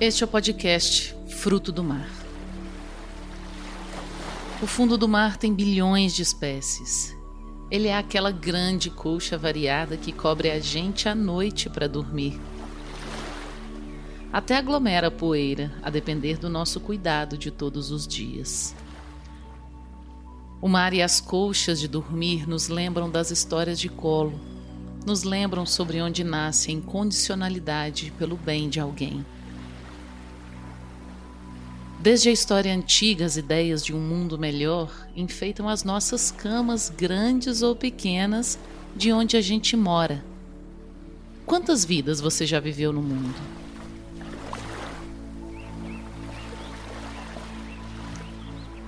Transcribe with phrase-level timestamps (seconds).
[0.00, 2.08] Este é o podcast Fruto do Mar.
[4.62, 7.16] O fundo do mar tem bilhões de espécies.
[7.68, 12.40] Ele é aquela grande colcha variada que cobre a gente à noite para dormir.
[14.32, 18.76] Até aglomera poeira, a depender do nosso cuidado de todos os dias.
[20.62, 24.38] O mar e as colchas de dormir nos lembram das histórias de colo,
[25.04, 29.26] nos lembram sobre onde nasce a incondicionalidade pelo bem de alguém.
[32.08, 37.60] Desde a história antiga, as ideias de um mundo melhor enfeitam as nossas camas, grandes
[37.60, 38.58] ou pequenas,
[38.96, 40.24] de onde a gente mora.
[41.44, 43.34] Quantas vidas você já viveu no mundo?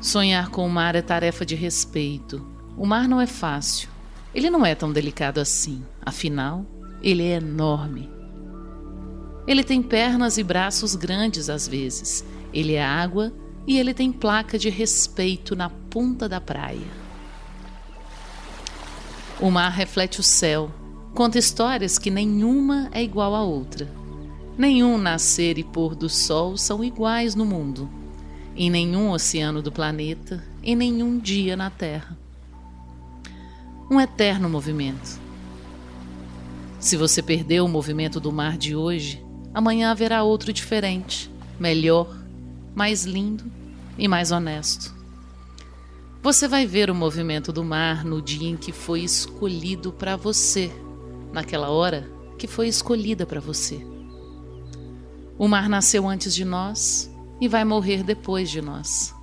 [0.00, 2.42] Sonhar com o mar é tarefa de respeito.
[2.75, 3.91] O mar não é fácil.
[4.34, 5.84] Ele não é tão delicado assim.
[6.00, 6.64] Afinal,
[7.02, 8.09] ele é enorme.
[9.47, 13.33] Ele tem pernas e braços grandes às vezes ele é água
[13.67, 17.01] e ele tem placa de respeito na ponta da praia.
[19.41, 20.70] O mar reflete o céu,
[21.15, 23.89] conta histórias que nenhuma é igual à outra.
[24.59, 27.89] Nenhum nascer e pôr do sol são iguais no mundo,
[28.55, 32.19] em nenhum oceano do planeta, em nenhum dia na Terra.
[33.91, 35.19] Um eterno movimento.
[36.79, 42.20] Se você perdeu o movimento do mar de hoje, amanhã haverá outro diferente, melhor
[42.75, 43.45] mais lindo
[43.99, 44.95] e mais honesto.
[46.23, 50.71] Você vai ver o movimento do mar no dia em que foi escolhido para você,
[51.33, 53.85] naquela hora que foi escolhida para você.
[55.39, 57.11] O mar nasceu antes de nós
[57.41, 59.15] e vai morrer depois de nós.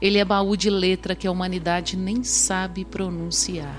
[0.00, 3.78] Ele é baú de letra que a humanidade nem sabe pronunciar.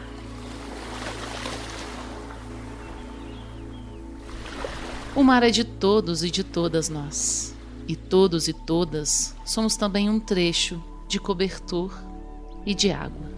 [5.15, 7.56] O mar é de todos e de todas nós.
[7.87, 11.97] E todos e todas somos também um trecho de cobertor
[12.65, 13.36] e de água.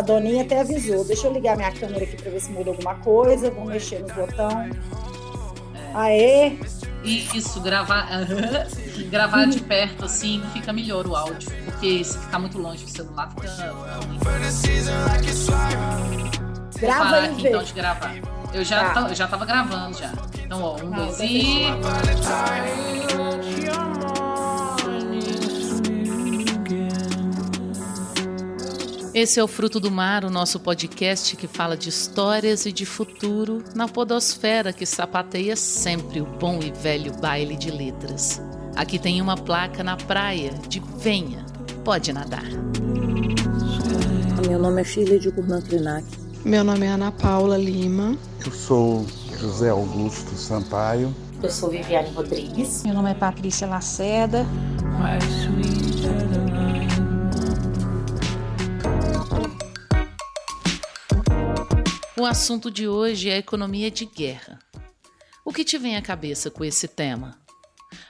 [0.00, 1.04] A, Doninha até avisou.
[1.04, 3.50] Deixa eu ligar minha câmera aqui para ver se muda alguma coisa.
[3.50, 4.70] Vou mexer no botão.
[5.94, 6.56] Aê!
[7.04, 8.08] Isso, gravar,
[9.10, 11.50] gravar de perto assim fica melhor o áudio.
[11.66, 13.48] Porque se ficar muito longe do celular fica.
[16.78, 18.14] Grava Vou parar aqui então de gravar.
[18.54, 19.08] Eu já, Tá.
[19.08, 20.12] eu já tava gravando já.
[20.42, 21.66] Então, ó, um, Ah, dois e.
[29.20, 32.86] Esse é o Fruto do Mar, o nosso podcast que fala de histórias e de
[32.86, 38.40] futuro na podosfera que sapateia sempre o bom e velho baile de letras.
[38.74, 41.44] Aqui tem uma placa na praia de Venha,
[41.84, 42.46] pode nadar.
[44.48, 46.06] Meu nome é Shirley de Gurman Krenak.
[46.42, 48.16] Meu nome é Ana Paula Lima.
[48.42, 49.06] Eu sou
[49.38, 51.14] José Augusto Sampaio.
[51.42, 52.84] Eu sou Viviane Rodrigues.
[52.84, 54.46] Meu nome é Patrícia Lacerda.
[62.20, 64.58] O assunto de hoje é a economia de guerra.
[65.42, 67.40] O que te vem à cabeça com esse tema?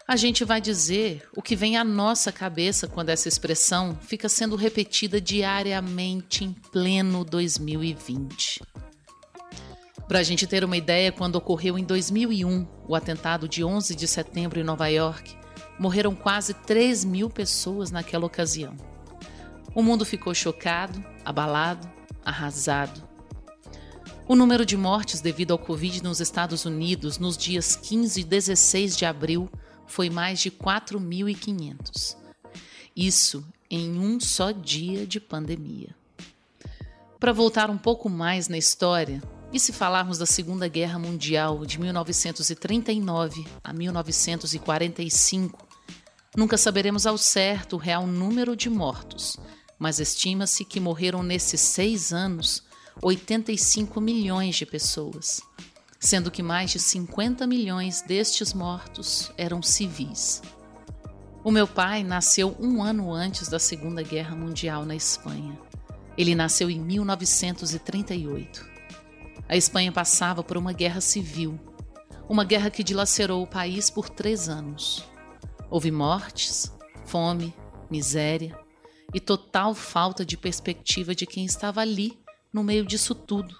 [0.04, 4.56] A gente vai dizer o que vem à nossa cabeça quando essa expressão fica sendo
[4.56, 8.60] repetida diariamente em pleno 2020.
[10.08, 14.08] Para a gente ter uma ideia, quando ocorreu em 2001 o atentado de 11 de
[14.08, 15.36] setembro em Nova York,
[15.78, 18.76] morreram quase 3 mil pessoas naquela ocasião.
[19.72, 21.88] O mundo ficou chocado, abalado,
[22.24, 23.08] arrasado.
[24.30, 28.96] O número de mortes devido ao Covid nos Estados Unidos nos dias 15 e 16
[28.96, 29.50] de abril
[29.88, 32.16] foi mais de 4.500.
[32.94, 35.96] Isso em um só dia de pandemia.
[37.18, 39.20] Para voltar um pouco mais na história,
[39.52, 45.66] e se falarmos da Segunda Guerra Mundial de 1939 a 1945,
[46.36, 49.36] nunca saberemos ao certo o real número de mortos,
[49.76, 52.69] mas estima-se que morreram nesses seis anos
[53.02, 55.40] 85 milhões de pessoas,
[55.98, 60.42] sendo que mais de 50 milhões destes mortos eram civis.
[61.42, 65.58] O meu pai nasceu um ano antes da Segunda Guerra Mundial na Espanha.
[66.16, 68.68] Ele nasceu em 1938.
[69.48, 71.58] A Espanha passava por uma guerra civil,
[72.28, 75.02] uma guerra que dilacerou o país por três anos.
[75.70, 76.70] Houve mortes,
[77.06, 77.54] fome,
[77.90, 78.54] miséria
[79.14, 82.19] e total falta de perspectiva de quem estava ali
[82.52, 83.56] no meio disso tudo.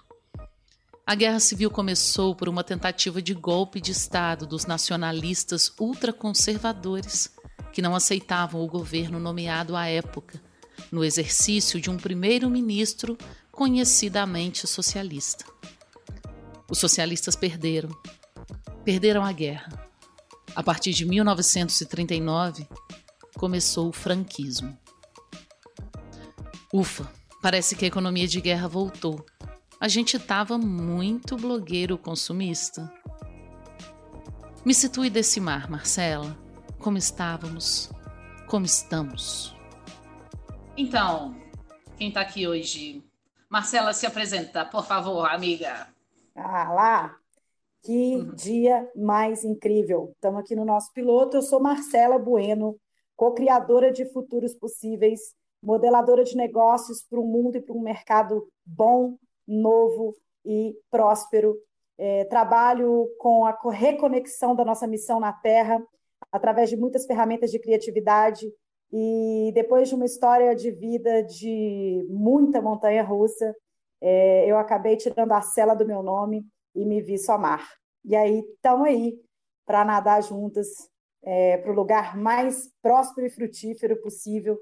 [1.05, 7.29] A guerra civil começou por uma tentativa de golpe de Estado dos nacionalistas ultraconservadores
[7.73, 10.41] que não aceitavam o governo nomeado à época,
[10.91, 13.17] no exercício de um primeiro-ministro
[13.51, 15.45] conhecidamente socialista.
[16.69, 17.89] Os socialistas perderam.
[18.83, 19.89] Perderam a guerra.
[20.55, 22.67] A partir de 1939,
[23.37, 24.77] começou o franquismo.
[26.73, 27.11] Ufa,
[27.41, 29.25] parece que a economia de guerra voltou.
[29.79, 32.91] A gente estava muito blogueiro consumista.
[34.63, 36.37] Me situe desse mar, Marcela.
[36.77, 37.89] Como estávamos?
[38.47, 39.55] Como estamos?
[40.77, 41.35] Então,
[41.97, 43.03] quem está aqui hoje?
[43.49, 45.87] Marcela, se apresenta, por favor, amiga.
[46.35, 47.17] Ah lá,
[47.83, 48.35] que uhum.
[48.35, 50.11] dia mais incrível.
[50.15, 51.37] Estamos aqui no nosso piloto.
[51.37, 52.79] Eu sou Marcela Bueno,
[53.15, 59.15] co-criadora de Futuros Possíveis, modeladora de negócios para um mundo e para um mercado bom,
[59.47, 60.15] novo
[60.45, 61.55] e próspero.
[61.97, 65.81] É, trabalho com a reconexão da nossa missão na Terra
[66.31, 68.51] através de muitas ferramentas de criatividade
[68.91, 73.55] e depois de uma história de vida de muita montanha russa,
[74.01, 77.65] é, eu acabei tirando a cela do meu nome e me vi só mar.
[78.03, 79.17] E aí estamos aí
[79.65, 80.67] para nadar juntas
[81.23, 84.59] é, para o lugar mais próspero e frutífero possível,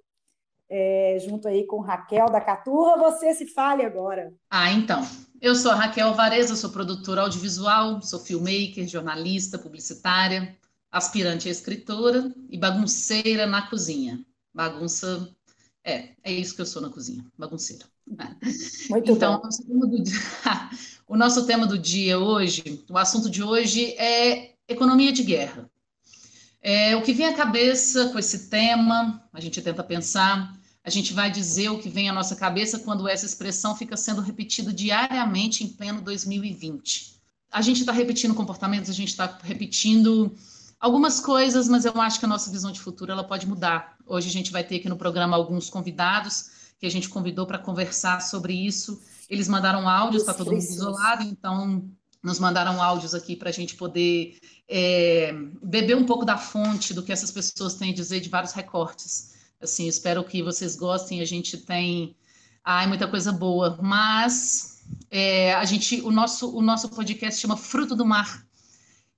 [0.69, 2.97] é, junto aí com Raquel da Caturra.
[2.97, 4.31] Você se fale agora.
[4.49, 5.05] Ah, então.
[5.41, 10.55] Eu sou a Raquel Vareza, sou produtora audiovisual, sou filmmaker, jornalista, publicitária,
[10.91, 14.23] aspirante a escritora e bagunceira na cozinha.
[14.53, 15.29] Bagunça.
[15.83, 17.85] É, é isso que eu sou na cozinha, bagunceira.
[18.89, 19.39] Muito então, bom.
[19.39, 20.19] O nosso, dia,
[21.07, 25.69] o nosso tema do dia hoje, o assunto de hoje é economia de guerra.
[26.61, 31.13] É, o que vem à cabeça com esse tema, a gente tenta pensar, a gente
[31.13, 35.63] vai dizer o que vem à nossa cabeça quando essa expressão fica sendo repetida diariamente
[35.63, 37.19] em pleno 2020.
[37.51, 40.35] A gente está repetindo comportamentos, a gente está repetindo
[40.79, 43.97] algumas coisas, mas eu acho que a nossa visão de futuro ela pode mudar.
[44.05, 47.59] Hoje a gente vai ter aqui no programa alguns convidados que a gente convidou para
[47.59, 49.01] conversar sobre isso.
[49.29, 51.89] Eles mandaram áudios, está todo mundo isolado, então
[52.23, 54.37] nos mandaram áudios aqui para a gente poder
[54.67, 58.53] é, beber um pouco da fonte do que essas pessoas têm a dizer de vários
[58.53, 59.38] recortes.
[59.61, 61.21] Assim, espero que vocês gostem.
[61.21, 62.15] A gente tem,
[62.63, 67.95] ai, muita coisa boa, mas é, a gente, o nosso, o nosso podcast chama Fruto
[67.95, 68.47] do Mar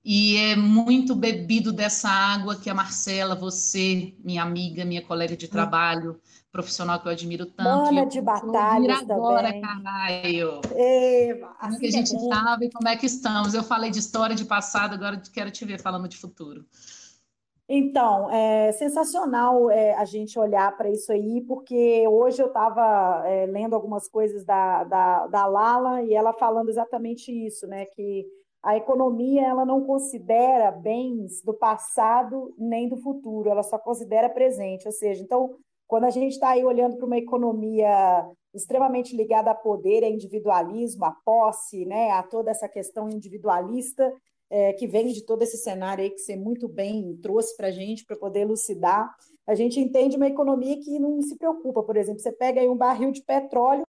[0.03, 5.47] e é muito bebido dessa água que a Marcela, você, minha amiga, minha colega de
[5.47, 6.19] trabalho,
[6.51, 7.69] profissional que eu admiro tanto.
[7.69, 9.61] Mana de batalhas agora, também.
[9.61, 10.61] caralho.
[10.75, 13.53] Eba, assim como é que a assim gente estava é e como é que estamos?
[13.53, 16.65] Eu falei de história de passado, agora quero te ver falando de futuro.
[17.73, 23.45] Então, é sensacional é, a gente olhar para isso aí, porque hoje eu estava é,
[23.45, 27.85] lendo algumas coisas da, da, da Lala e ela falando exatamente isso, né?
[27.85, 28.27] Que
[28.61, 34.85] a economia ela não considera bens do passado nem do futuro, ela só considera presente.
[34.85, 35.55] Ou seja, então
[35.87, 41.05] quando a gente está aí olhando para uma economia extremamente ligada a poder, a individualismo,
[41.05, 44.11] a posse, né, a toda essa questão individualista
[44.51, 47.71] é, que vem de todo esse cenário aí que você muito bem trouxe para a
[47.71, 49.09] gente para poder elucidar,
[49.47, 51.81] a gente entende uma economia que não se preocupa.
[51.81, 53.87] Por exemplo, você pega aí um barril de petróleo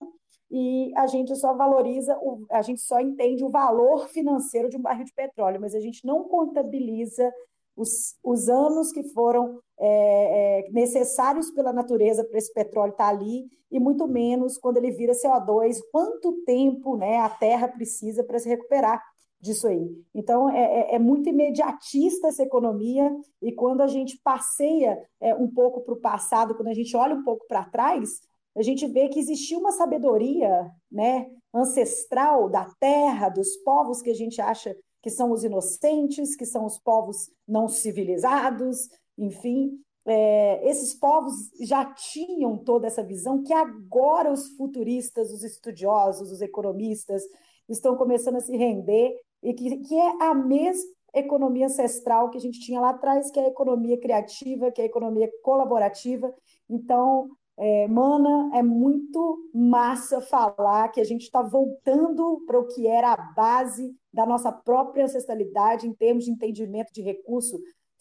[0.52, 4.82] e a gente só valoriza, o, a gente só entende o valor financeiro de um
[4.82, 7.32] barril de petróleo, mas a gente não contabiliza
[7.74, 13.10] os, os anos que foram é, é, necessários pela natureza para esse petróleo estar tá
[13.10, 18.40] ali, e muito menos quando ele vira CO2, quanto tempo né, a Terra precisa para
[18.40, 19.02] se recuperar
[19.40, 19.90] disso aí.
[20.14, 23.10] Então, é, é, é muito imediatista essa economia,
[23.42, 27.16] e quando a gente passeia é, um pouco para o passado, quando a gente olha
[27.16, 28.22] um pouco para trás,
[28.56, 34.16] a gente vê que existia uma sabedoria né, ancestral da terra, dos povos que a
[34.16, 39.80] gente acha que são os inocentes, que são os povos não civilizados, enfim.
[40.06, 46.42] É, esses povos já tinham toda essa visão que agora os futuristas, os estudiosos, os
[46.42, 47.24] economistas
[47.68, 52.42] estão começando a se render e que, que é a mesma economia ancestral que a
[52.42, 56.34] gente tinha lá atrás, que é a economia criativa, que é a economia colaborativa.
[56.70, 62.88] Então, é, Mana, é muito massa falar que a gente está voltando para o que
[62.88, 67.60] era a base da nossa própria ancestralidade em termos de entendimento de recurso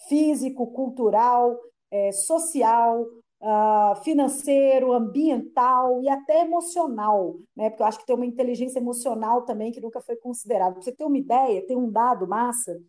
[0.09, 1.59] físico, cultural,
[1.91, 3.05] é, social,
[3.41, 7.71] uh, financeiro, ambiental e até emocional, né?
[7.71, 10.73] Porque eu acho que tem uma inteligência emocional também que nunca foi considerada.
[10.73, 12.81] Pra você ter uma ideia, tem um dado massa.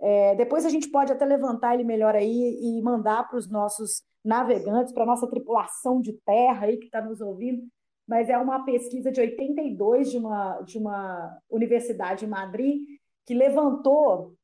[0.00, 4.02] É, depois a gente pode até levantar ele melhor aí e mandar para os nossos
[4.24, 7.62] navegantes, para a nossa tripulação de terra aí que está nos ouvindo,
[8.06, 12.82] mas é uma pesquisa de 82 de uma, de uma universidade em Madrid
[13.24, 14.34] que levantou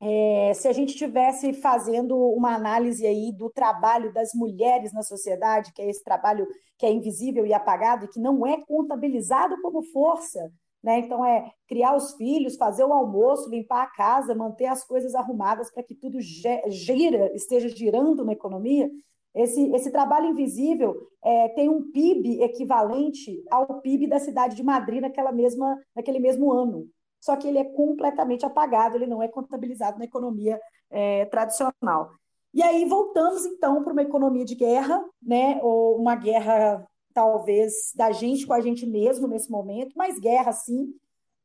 [0.00, 5.72] é, se a gente tivesse fazendo uma análise aí do trabalho das mulheres na sociedade,
[5.72, 6.46] que é esse trabalho
[6.78, 11.00] que é invisível e apagado e que não é contabilizado como força, né?
[11.00, 15.70] Então é criar os filhos, fazer o almoço, limpar a casa, manter as coisas arrumadas
[15.72, 18.88] para que tudo gira, esteja girando na economia.
[19.34, 25.00] Esse, esse trabalho invisível é, tem um PIB equivalente ao PIB da cidade de Madrid
[25.02, 26.88] naquela mesma, naquele mesmo ano
[27.20, 30.60] só que ele é completamente apagado, ele não é contabilizado na economia
[30.90, 32.12] é, tradicional.
[32.54, 38.12] E aí voltamos então para uma economia de guerra, né, ou uma guerra talvez da
[38.12, 40.94] gente com a gente mesmo nesse momento, mas guerra sim.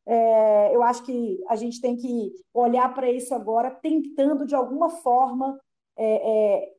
[0.05, 4.89] É, eu acho que a gente tem que olhar para isso agora, tentando de alguma
[4.89, 5.59] forma
[5.97, 6.73] é, é,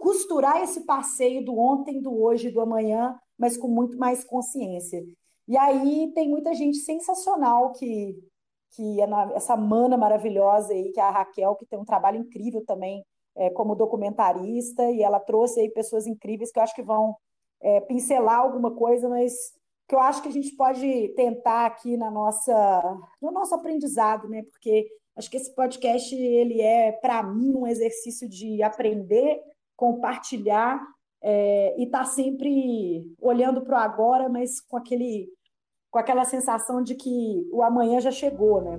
[0.00, 5.04] costurar esse passeio do ontem, do hoje do amanhã, mas com muito mais consciência.
[5.48, 8.16] E aí tem muita gente sensacional que,
[8.72, 12.18] que é na, essa mana maravilhosa aí, que é a Raquel, que tem um trabalho
[12.18, 13.04] incrível também
[13.36, 17.14] é, como documentarista, e ela trouxe aí pessoas incríveis que eu acho que vão
[17.60, 19.34] é, pincelar alguma coisa, mas
[19.88, 24.42] que eu acho que a gente pode tentar aqui na nossa, no nosso aprendizado, né?
[24.42, 29.40] Porque acho que esse podcast ele é para mim um exercício de aprender,
[29.76, 30.80] compartilhar
[31.28, 35.28] é, e estar tá sempre olhando para o agora, mas com aquele
[35.90, 38.78] com aquela sensação de que o amanhã já chegou, né?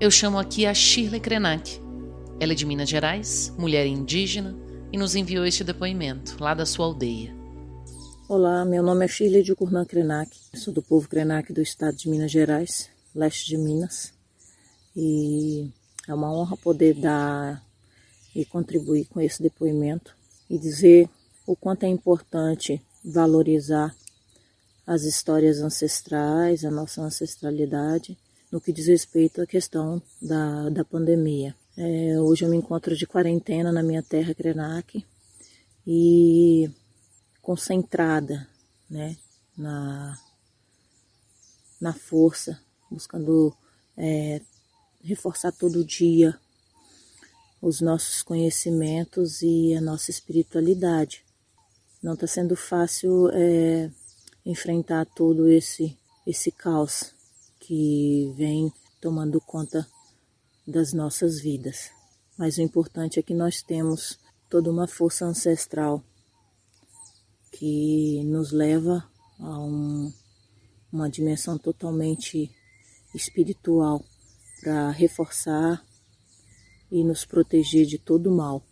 [0.00, 1.78] Eu chamo aqui a Shirley Krenak.
[2.40, 4.56] Ela é de Minas Gerais, mulher indígena,
[4.90, 7.34] e nos enviou este depoimento lá da sua aldeia.
[8.28, 10.30] Olá, meu nome é Shirley de Curnan Krenak.
[10.54, 14.14] Sou do povo Krenak do estado de Minas Gerais, leste de Minas.
[14.96, 15.70] E
[16.08, 17.62] é uma honra poder dar
[18.34, 20.21] e contribuir com esse depoimento
[20.52, 21.08] e dizer
[21.46, 23.96] o quanto é importante valorizar
[24.86, 28.18] as histórias ancestrais, a nossa ancestralidade,
[28.50, 31.56] no que diz respeito à questão da, da pandemia.
[31.74, 35.02] É, hoje eu me encontro de quarentena na minha terra, Krenak,
[35.86, 36.70] e
[37.40, 38.46] concentrada
[38.90, 39.16] né,
[39.56, 40.18] na,
[41.80, 43.56] na força, buscando
[43.96, 44.42] é,
[45.02, 46.38] reforçar todo dia
[47.62, 51.24] os nossos conhecimentos e a nossa espiritualidade.
[52.02, 53.88] Não está sendo fácil é,
[54.44, 57.14] enfrentar todo esse esse caos
[57.60, 59.86] que vem tomando conta
[60.66, 61.90] das nossas vidas.
[62.38, 66.02] Mas o importante é que nós temos toda uma força ancestral
[67.52, 69.04] que nos leva
[69.38, 70.12] a um,
[70.92, 72.50] uma dimensão totalmente
[73.14, 74.04] espiritual
[74.60, 75.84] para reforçar
[76.92, 78.62] e nos proteger de todo mal.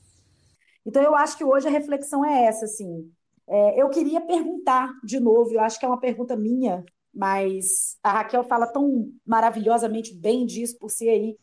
[0.85, 3.11] Então eu acho que hoje a reflexão é essa, assim,
[3.49, 8.13] é, eu queria perguntar de novo, eu acho que é uma pergunta minha, mas a
[8.13, 11.37] Raquel fala tão maravilhosamente bem disso por ser aí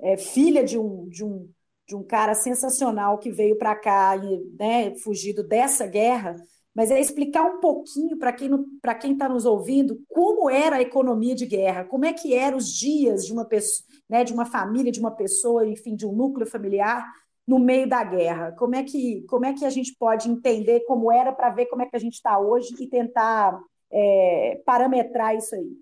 [0.00, 1.50] é, filha de um, de, um,
[1.86, 6.36] de um cara sensacional que veio para cá e né, fugido dessa guerra,
[6.80, 8.48] mas é explicar um pouquinho para quem
[8.80, 12.56] para quem está nos ouvindo como era a economia de guerra, como é que eram
[12.56, 16.12] os dias de uma pessoa, né, de uma família, de uma pessoa, enfim, de um
[16.12, 17.06] núcleo familiar
[17.46, 18.52] no meio da guerra?
[18.52, 21.82] Como é que, como é que a gente pode entender como era para ver como
[21.82, 23.60] é que a gente está hoje e tentar
[23.92, 25.76] é, parametrar isso aí?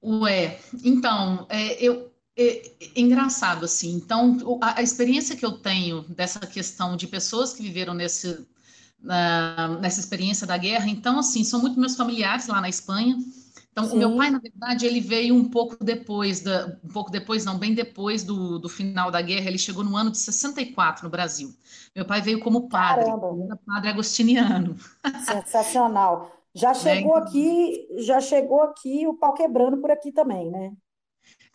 [0.00, 3.90] Ué, então, é, eu, é, é, engraçado assim.
[3.94, 8.46] Então, a, a, experiência que eu tenho dessa questão de pessoas que viveram nesse,
[9.02, 13.16] uh, nessa experiência da guerra, então, assim, são muito meus familiares lá na Espanha.
[13.70, 13.96] Então, Sim.
[13.96, 17.56] o meu pai, na verdade, ele veio um pouco depois, da, um pouco depois, não,
[17.56, 21.54] bem depois do, do final da guerra, ele chegou no ano de 64 no Brasil.
[21.94, 23.06] Meu pai veio como padre,
[23.64, 24.74] padre agostiniano.
[25.24, 26.32] Sensacional.
[26.54, 27.22] Já né, chegou né?
[27.22, 30.72] aqui, já chegou aqui o pau quebrando por aqui também, né?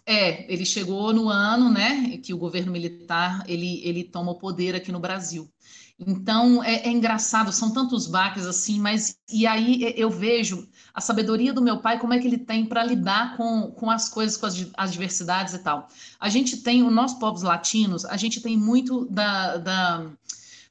[0.06, 4.76] É, ele chegou no ano, né, que o governo militar ele, ele toma o poder
[4.76, 5.50] aqui no Brasil.
[5.98, 11.54] Então é, é, engraçado, são tantos baques assim, mas e aí eu vejo a sabedoria
[11.54, 14.46] do meu pai, como é que ele tem para lidar com, com as coisas, com
[14.46, 15.88] as, as diversidades e tal.
[16.20, 20.12] A gente tem, nossos povos latinos, a gente tem muito da, da,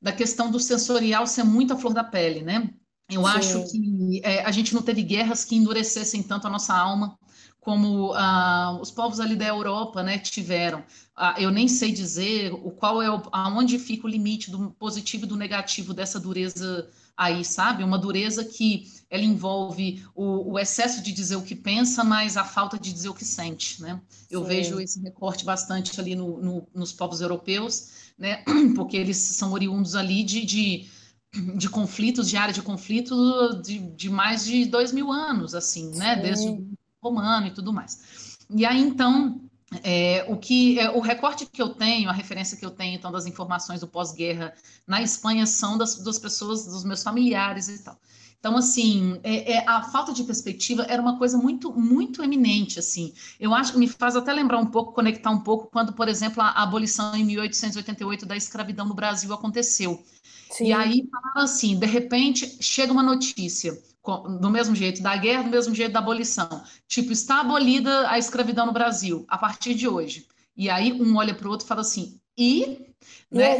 [0.01, 2.69] da questão do sensorial ser muito a flor da pele, né?
[3.09, 3.29] Eu Sim.
[3.29, 7.19] acho que é, a gente não teve guerras que endurecessem tanto a nossa alma
[7.63, 10.83] como ah, os povos ali da Europa, né, tiveram.
[11.17, 15.25] Ah, eu nem sei dizer o qual é o, aonde fica o limite do positivo
[15.25, 17.85] e do negativo dessa dureza aí, sabe?
[17.85, 22.43] Uma dureza que ela envolve o, o, excesso de dizer o que pensa, mas a
[22.43, 24.01] falta de dizer o que sente, né?
[24.29, 24.49] Eu Sim.
[24.49, 28.43] vejo esse recorte bastante ali no, no, nos povos europeus, né?
[28.75, 30.87] Porque eles são oriundos ali de, de,
[31.57, 36.17] de conflitos, de área de conflito de, de mais de dois mil anos, assim, né?
[36.17, 36.23] Sim.
[36.23, 38.39] Desde o romano e tudo mais.
[38.49, 39.41] E aí, então,
[39.83, 43.11] é, o que é, o recorte que eu tenho, a referência que eu tenho então
[43.11, 44.55] das informações do pós-guerra
[44.87, 47.99] na Espanha são das, das pessoas, dos meus familiares e tal.
[48.39, 53.15] Então, assim, é, é, a falta de perspectiva era uma coisa muito, muito eminente, assim.
[53.39, 56.43] Eu acho que me faz até lembrar um pouco, conectar um pouco, quando, por exemplo,
[56.43, 60.03] a, a abolição em 1888 da escravidão no Brasil aconteceu.
[60.51, 60.67] Sim.
[60.67, 63.81] E aí, assim, de repente, chega uma notícia,
[64.41, 66.63] do mesmo jeito da guerra, do mesmo jeito da abolição.
[66.89, 70.27] Tipo, está abolida a escravidão no Brasil, a partir de hoje.
[70.57, 72.93] E aí, um olha para o outro e fala assim, e...
[73.31, 73.57] E né,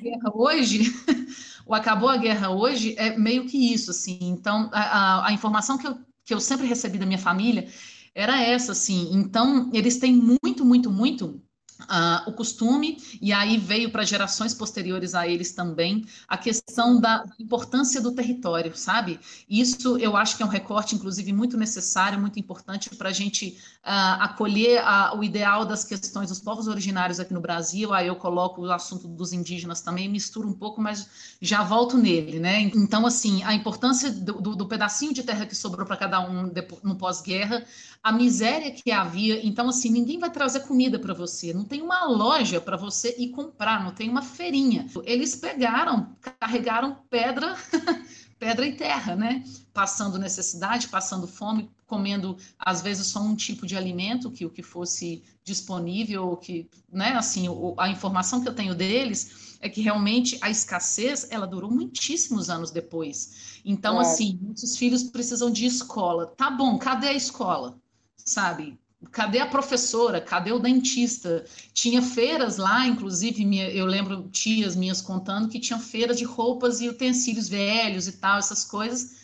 [0.00, 0.94] guerra hoje...
[1.66, 4.18] o acabou a guerra hoje é meio que isso, assim.
[4.20, 7.68] Então, a, a, a informação que eu, que eu sempre recebi da minha família
[8.14, 9.10] era essa, assim.
[9.12, 11.42] Então, eles têm muito, muito, muito
[11.78, 17.22] Uh, o costume, e aí veio para gerações posteriores a eles também, a questão da
[17.38, 19.20] importância do território, sabe?
[19.46, 23.58] Isso eu acho que é um recorte, inclusive, muito necessário, muito importante para a gente
[23.84, 24.82] uh, acolher
[25.18, 27.92] o ideal das questões dos povos originários aqui no Brasil.
[27.92, 32.40] Aí eu coloco o assunto dos indígenas também, misturo um pouco, mas já volto nele,
[32.40, 32.62] né?
[32.74, 36.50] Então, assim, a importância do, do, do pedacinho de terra que sobrou para cada um
[36.82, 37.66] no pós-guerra,
[38.02, 39.44] a miséria que havia.
[39.46, 43.30] Então, assim, ninguém vai trazer comida para você, não tem uma loja para você ir
[43.30, 44.86] comprar, não tem uma feirinha.
[45.04, 47.56] Eles pegaram, carregaram pedra,
[48.38, 49.44] pedra e terra, né?
[49.72, 54.62] Passando necessidade, passando fome, comendo às vezes só um tipo de alimento que o que
[54.62, 57.12] fosse disponível, que, né?
[57.12, 57.46] Assim,
[57.78, 62.70] a informação que eu tenho deles é que realmente a escassez ela durou muitíssimos anos
[62.70, 63.60] depois.
[63.64, 64.02] Então, é.
[64.02, 66.26] assim, muitos filhos precisam de escola.
[66.26, 67.78] Tá bom, cadê a escola?
[68.26, 68.78] sabe?
[69.12, 70.20] Cadê a professora?
[70.20, 71.44] Cadê o dentista?
[71.72, 76.80] Tinha feiras lá, inclusive, minha, eu lembro tias minhas contando que tinha feiras de roupas
[76.80, 79.16] e utensílios velhos e tal, essas coisas,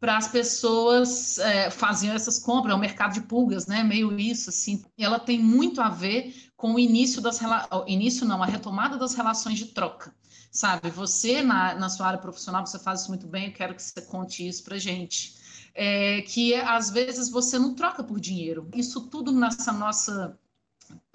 [0.00, 3.82] para as pessoas é, faziam essas compras, é o mercado de pulgas, né?
[3.84, 4.82] Meio isso, assim.
[4.98, 7.40] Ela tem muito a ver com o início das
[7.86, 10.14] início não, a retomada das relações de troca,
[10.50, 10.90] sabe?
[10.90, 13.46] Você na, na sua área profissional você faz isso muito bem.
[13.46, 15.41] Eu quero que você conte isso para gente
[15.74, 18.68] é, que às vezes você não troca por dinheiro.
[18.74, 20.38] Isso tudo nessa nossa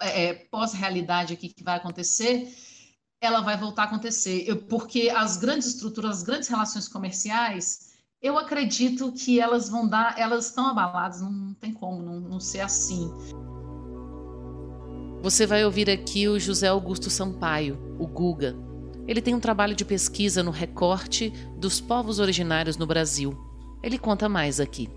[0.00, 2.52] é, é, pós-realidade aqui que vai acontecer,
[3.20, 4.44] ela vai voltar a acontecer.
[4.46, 10.18] Eu, porque as grandes estruturas, as grandes relações comerciais, eu acredito que elas vão dar,
[10.18, 13.10] elas estão abaladas, não, não tem como não, não ser assim.
[15.22, 18.56] Você vai ouvir aqui o José Augusto Sampaio, o Guga.
[19.06, 23.47] Ele tem um trabalho de pesquisa no recorte dos povos originários no Brasil.
[23.82, 24.90] Ele conta mais aqui.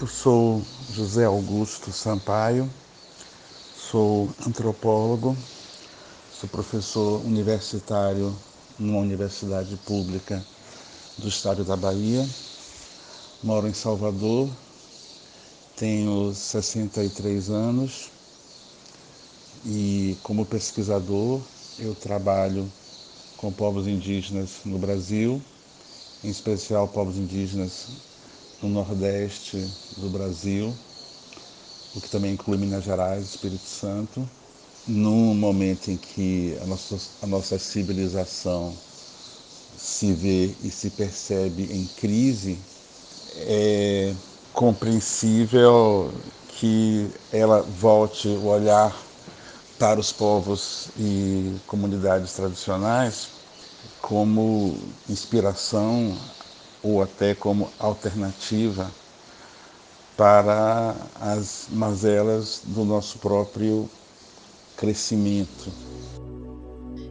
[0.00, 2.70] Eu sou José Augusto Sampaio,
[3.90, 5.36] sou antropólogo,
[6.38, 8.34] sou professor universitário
[8.78, 10.44] numa universidade pública
[11.18, 12.24] do estado da Bahia,
[13.42, 14.48] moro em Salvador,
[15.76, 18.10] tenho 63 anos
[19.64, 21.40] e, como pesquisador,
[21.76, 22.70] eu trabalho
[23.36, 25.42] com povos indígenas no Brasil
[26.22, 27.88] em especial povos indígenas
[28.62, 30.74] no Nordeste do Brasil,
[31.94, 34.28] o que também inclui Minas Gerais, Espírito Santo,
[34.86, 38.76] num momento em que a nossa, a nossa civilização
[39.76, 42.58] se vê e se percebe em crise,
[43.36, 44.14] é
[44.52, 46.12] compreensível
[46.48, 48.96] que ela volte o olhar
[49.78, 53.37] para os povos e comunidades tradicionais
[54.00, 54.76] como
[55.08, 56.16] inspiração
[56.82, 58.90] ou até como alternativa
[60.16, 63.88] para as mazelas do nosso próprio
[64.76, 65.72] crescimento.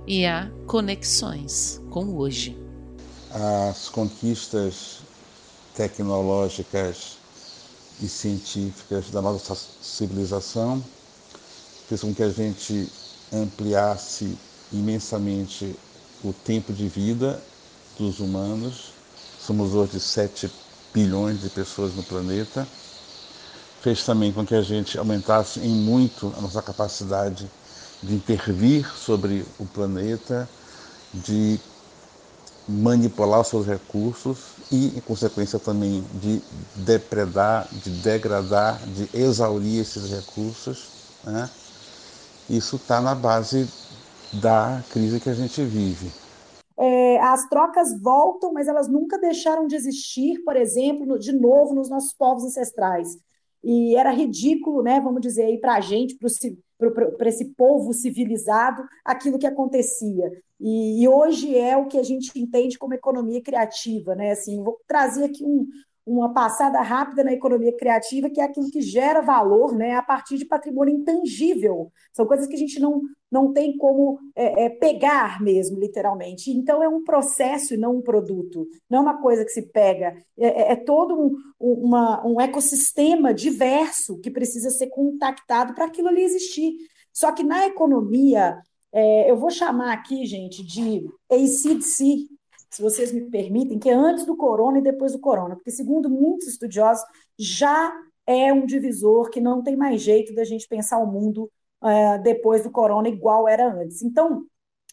[0.05, 2.57] E há conexões com hoje.
[3.31, 4.99] As conquistas
[5.75, 7.17] tecnológicas
[8.01, 10.83] e científicas da nossa civilização
[11.87, 12.89] fez com que a gente
[13.31, 14.37] ampliasse
[14.71, 15.75] imensamente
[16.23, 17.41] o tempo de vida
[17.97, 18.91] dos humanos.
[19.39, 20.51] Somos hoje 7
[20.93, 22.67] bilhões de pessoas no planeta.
[23.81, 27.49] Fez também com que a gente aumentasse em muito a nossa capacidade
[28.01, 30.49] de intervir sobre o planeta,
[31.13, 31.59] de
[32.67, 34.39] manipular seus recursos
[34.71, 36.41] e, em consequência, também de
[36.75, 40.89] depredar, de degradar, de exaurir esses recursos.
[41.23, 41.49] Né?
[42.49, 43.67] Isso está na base
[44.41, 46.11] da crise que a gente vive.
[46.79, 51.89] É, as trocas voltam, mas elas nunca deixaram de existir, por exemplo, de novo nos
[51.89, 53.17] nossos povos ancestrais.
[53.63, 56.17] E era ridículo, né, vamos dizer aí para a gente,
[57.17, 60.31] para esse povo civilizado, aquilo que acontecia.
[60.59, 64.31] E, e, hoje é o que a gente entende como economia criativa, né?
[64.31, 65.67] Assim, vou trazer aqui um,
[66.07, 70.37] uma passada rápida na economia criativa, que é aquilo que gera valor né, a partir
[70.37, 71.91] de patrimônio intangível.
[72.13, 76.49] São coisas que a gente não, não tem como é, é, pegar mesmo, literalmente.
[76.49, 78.65] Então, é um processo e não um produto.
[78.89, 80.15] Não é uma coisa que se pega.
[80.39, 86.07] É, é, é todo um, uma, um ecossistema diverso que precisa ser contactado para aquilo
[86.07, 86.73] ali existir.
[87.11, 88.57] Só que na economia,
[88.93, 92.27] é, eu vou chamar aqui, gente, de ACDC,
[92.69, 96.09] se vocês me permitem, que é antes do corona e depois do corona, porque, segundo
[96.09, 97.03] muitos estudiosos,
[97.37, 97.93] já
[98.25, 101.49] é um divisor que não tem mais jeito da gente pensar o mundo
[101.81, 104.01] uh, depois do corona igual era antes.
[104.01, 104.45] Então,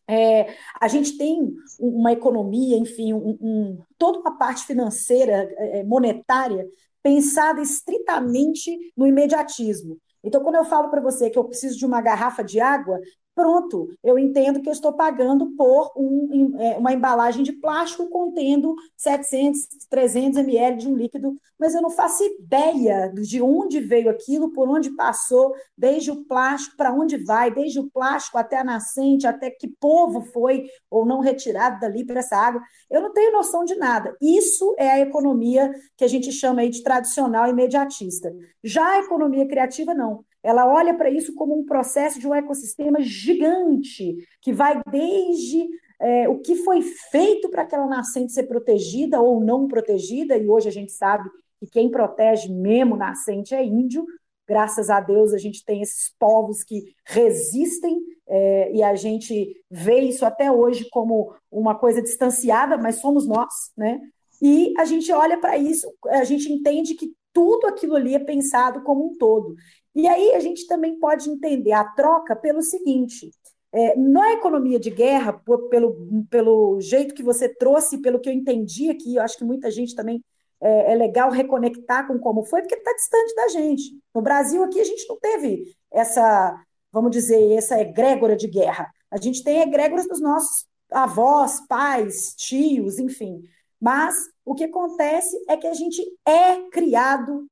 [0.07, 6.67] é, a gente tem uma economia, enfim, um, um, toda uma parte financeira, é, monetária,
[7.03, 9.99] pensada estritamente no imediatismo.
[10.23, 12.99] Então, quando eu falo para você que eu preciso de uma garrafa de água,
[13.35, 18.75] pronto, eu entendo que eu estou pagando por um, é, uma embalagem de plástico contendo
[18.97, 24.53] 700, 300 ml de um líquido, mas eu não faço ideia de onde veio aquilo,
[24.53, 29.27] por onde passou, desde o plástico para onde vai, desde o plástico até a nascente,
[29.27, 32.63] até que povo foi ou não retirado dali para essa água.
[32.91, 34.17] Eu não tenho noção de nada.
[34.21, 38.33] Isso é a economia que a gente chama aí de tradicional imediatista.
[38.63, 40.25] Já a economia criativa, não.
[40.45, 45.67] Ela olha para isso como um processo de um ecossistema gigante, que vai desde
[45.99, 50.69] é, o que foi feito para aquela nascente ser protegida ou não protegida, e hoje
[50.69, 54.05] a gente sabe que quem protege mesmo nascente é índio.
[54.47, 60.01] Graças a Deus a gente tem esses povos que resistem é, e a gente vê
[60.01, 63.99] isso até hoje como uma coisa distanciada, mas somos nós, né?
[64.43, 68.83] E a gente olha para isso, a gente entende que tudo aquilo ali é pensado
[68.83, 69.55] como um todo.
[69.95, 73.31] E aí a gente também pode entender a troca pelo seguinte:
[73.73, 75.33] é, na economia de guerra,
[75.69, 79.71] pelo, pelo jeito que você trouxe, pelo que eu entendi aqui, eu acho que muita
[79.71, 80.23] gente também
[80.61, 83.83] é, é legal reconectar com como foi, porque está distante da gente.
[84.15, 86.59] No Brasil, aqui, a gente não teve essa,
[86.93, 88.91] vamos dizer, essa egrégora de guerra.
[89.11, 93.43] A gente tem egrégoras dos nossos avós, pais, tios, enfim.
[93.81, 97.47] Mas o que acontece é que a gente é criado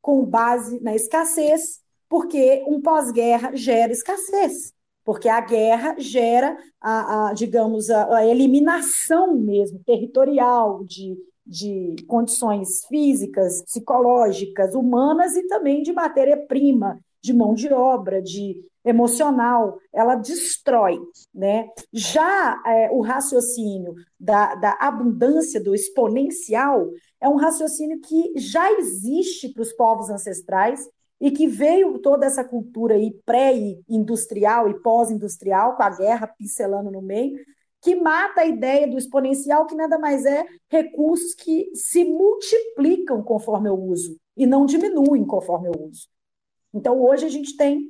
[0.00, 4.72] com base na escassez porque um pós-guerra gera escassez,
[5.04, 12.84] porque a guerra gera, a, a digamos, a, a, eliminação mesmo territorial de, de condições
[12.86, 21.00] físicas, psicológicas, humanas e também de matéria-prima, de mão de obra, de emocional, ela destrói.
[21.34, 21.68] Né?
[21.92, 26.88] Já é, o raciocínio da, da abundância, do exponencial,
[27.20, 30.88] é um raciocínio que já existe para os povos ancestrais
[31.20, 37.02] e que veio toda essa cultura aí pré-industrial e pós-industrial, com a guerra pincelando no
[37.02, 37.38] meio,
[37.80, 43.68] que mata a ideia do exponencial, que nada mais é recursos que se multiplicam conforme
[43.68, 46.08] eu uso e não diminuem conforme eu uso.
[46.76, 47.88] Então, hoje a gente tem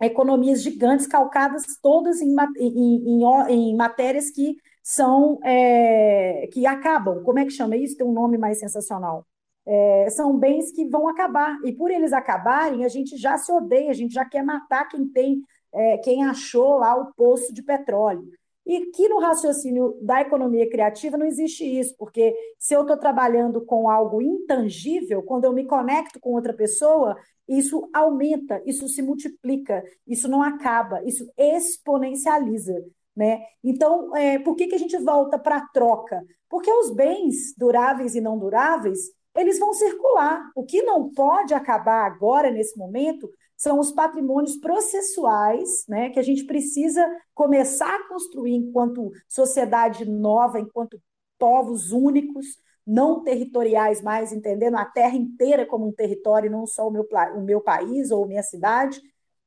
[0.00, 7.22] economias gigantes calcadas todas em, em, em, em matérias que são é, que acabam.
[7.22, 7.96] Como é que chama isso?
[7.96, 9.26] Tem um nome mais sensacional
[9.68, 11.58] é, são bens que vão acabar.
[11.62, 15.06] E por eles acabarem, a gente já se odeia, a gente já quer matar quem
[15.06, 18.26] tem, é, quem achou lá o poço de petróleo.
[18.64, 23.62] E que no raciocínio da economia criativa não existe isso, porque se eu estou trabalhando
[23.64, 27.16] com algo intangível, quando eu me conecto com outra pessoa,
[27.48, 32.74] isso aumenta, isso se multiplica, isso não acaba, isso exponencializa.
[33.16, 33.42] Né?
[33.64, 36.22] Então, é, por que, que a gente volta para a troca?
[36.48, 38.98] Porque os bens duráveis e não duráveis,
[39.34, 40.50] eles vão circular.
[40.54, 46.22] O que não pode acabar agora, nesse momento, são os patrimônios processuais, né, que a
[46.22, 51.00] gente precisa começar a construir enquanto sociedade nova, enquanto
[51.36, 52.56] povos únicos,
[52.88, 57.42] não territoriais mais, entendendo a terra inteira como um território, não só o meu, o
[57.42, 58.98] meu país ou minha cidade.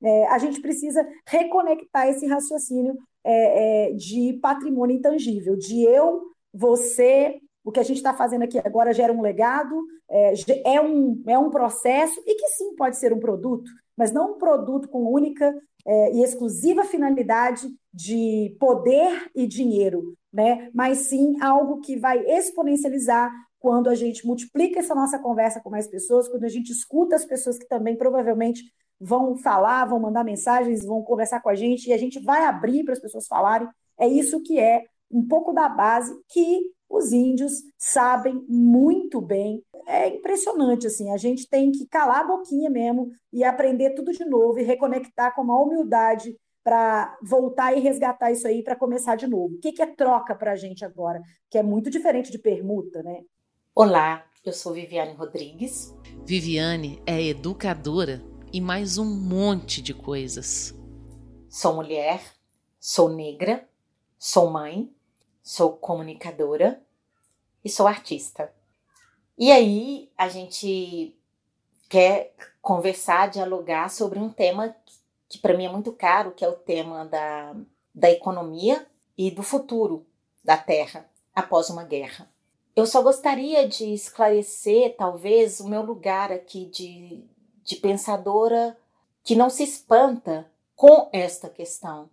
[0.04, 6.22] É, a gente precisa reconectar esse raciocínio é, é, de patrimônio intangível, de eu,
[6.54, 9.76] você, o que a gente está fazendo aqui agora gera um legado,
[10.10, 10.34] é,
[10.66, 14.38] é, um, é um processo e que sim pode ser um produto, mas não um
[14.38, 15.54] produto com única
[15.86, 20.70] é, e exclusiva finalidade de poder e dinheiro, né?
[20.74, 25.88] mas sim algo que vai exponencializar quando a gente multiplica essa nossa conversa com mais
[25.88, 28.64] pessoas, quando a gente escuta as pessoas que também provavelmente
[29.00, 32.84] vão falar, vão mandar mensagens, vão conversar com a gente, e a gente vai abrir
[32.84, 33.68] para as pessoas falarem.
[34.00, 39.64] É isso que é um pouco da base que os índios sabem muito bem.
[39.88, 44.26] É impressionante, assim, a gente tem que calar a boquinha mesmo e aprender tudo de
[44.26, 49.26] novo e reconectar com uma humildade para voltar e resgatar isso aí para começar de
[49.26, 49.56] novo.
[49.56, 51.22] O que, que é troca para a gente agora?
[51.50, 53.22] Que é muito diferente de permuta, né?
[53.74, 55.96] Olá, eu sou Viviane Rodrigues.
[56.26, 58.22] Viviane é educadora
[58.54, 60.78] e mais um monte de coisas.
[61.50, 62.22] Sou mulher,
[62.80, 63.68] sou negra,
[64.20, 64.94] sou mãe,
[65.52, 66.82] sou comunicadora
[67.62, 68.54] e sou artista.
[69.38, 71.14] E aí a gente
[71.90, 74.74] quer conversar, dialogar sobre um tema
[75.28, 77.54] que para mim é muito caro, que é o tema da,
[77.94, 78.88] da economia
[79.18, 80.06] e do futuro
[80.42, 82.32] da Terra após uma guerra.
[82.74, 87.26] Eu só gostaria de esclarecer, talvez, o meu lugar aqui de,
[87.62, 88.78] de pensadora
[89.22, 92.10] que não se espanta com esta questão.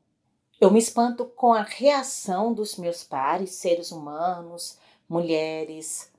[0.61, 4.77] Eu me espanto com a reação dos meus pares, seres humanos,
[5.09, 6.11] mulheres,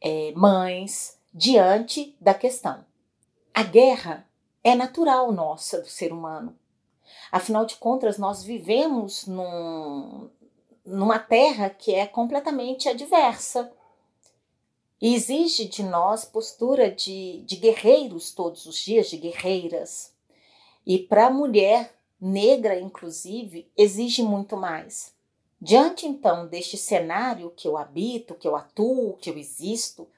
[0.00, 2.84] é, mães, diante da questão.
[3.52, 4.28] A guerra
[4.62, 6.56] é natural nossa, do ser humano.
[7.32, 10.30] Afinal de contas, nós vivemos num,
[10.84, 13.72] numa terra que é completamente adversa
[15.00, 20.14] e exige de nós postura de, de guerreiros todos os dias, de guerreiras.
[20.86, 25.14] E para a mulher negra, inclusive, exige muito mais.
[25.60, 30.08] Diante então deste cenário que eu habito, que eu atuo, que eu existo,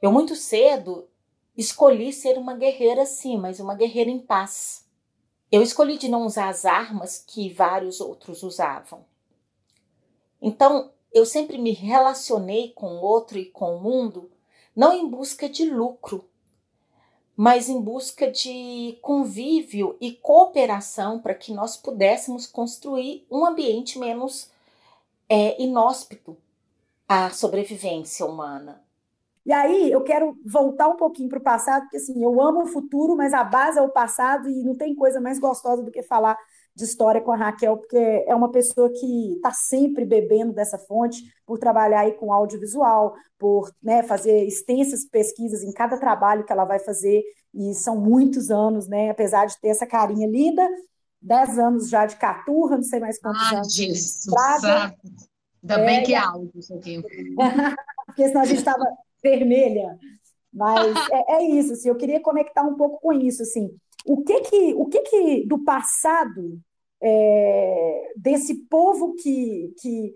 [0.00, 1.08] eu muito cedo
[1.56, 4.86] escolhi ser uma guerreira sim, mas uma guerreira em paz.
[5.50, 9.04] Eu escolhi de não usar as armas que vários outros usavam.
[10.40, 14.30] Então, eu sempre me relacionei com o outro e com o mundo
[14.74, 16.24] não em busca de lucro,
[17.36, 24.50] mas em busca de convívio e cooperação para que nós pudéssemos construir um ambiente menos
[25.28, 26.36] é, inóspito
[27.08, 28.82] à sobrevivência humana.
[29.44, 32.66] E aí eu quero voltar um pouquinho para o passado, porque assim, eu amo o
[32.66, 36.02] futuro, mas a base é o passado e não tem coisa mais gostosa do que
[36.02, 36.38] falar
[36.74, 41.22] de história com a Raquel, porque é uma pessoa que está sempre bebendo dessa fonte,
[41.46, 46.64] por trabalhar aí com audiovisual, por né, fazer extensas pesquisas em cada trabalho que ela
[46.64, 47.22] vai fazer,
[47.54, 49.10] e são muitos anos, né?
[49.10, 50.66] Apesar de ter essa carinha linda,
[51.20, 53.74] 10 anos já de caturra, não sei mais quantos ah, anos.
[53.74, 54.34] Jesus?
[55.62, 57.02] Ainda é, bem que é áudio isso aqui.
[58.06, 58.84] porque senão a gente estava
[59.22, 59.98] vermelha.
[60.52, 63.70] Mas é, é, isso, assim, eu queria conectar um pouco com isso, assim.
[64.06, 66.58] O que que, o que, que do passado
[67.00, 70.14] é, desse povo que, que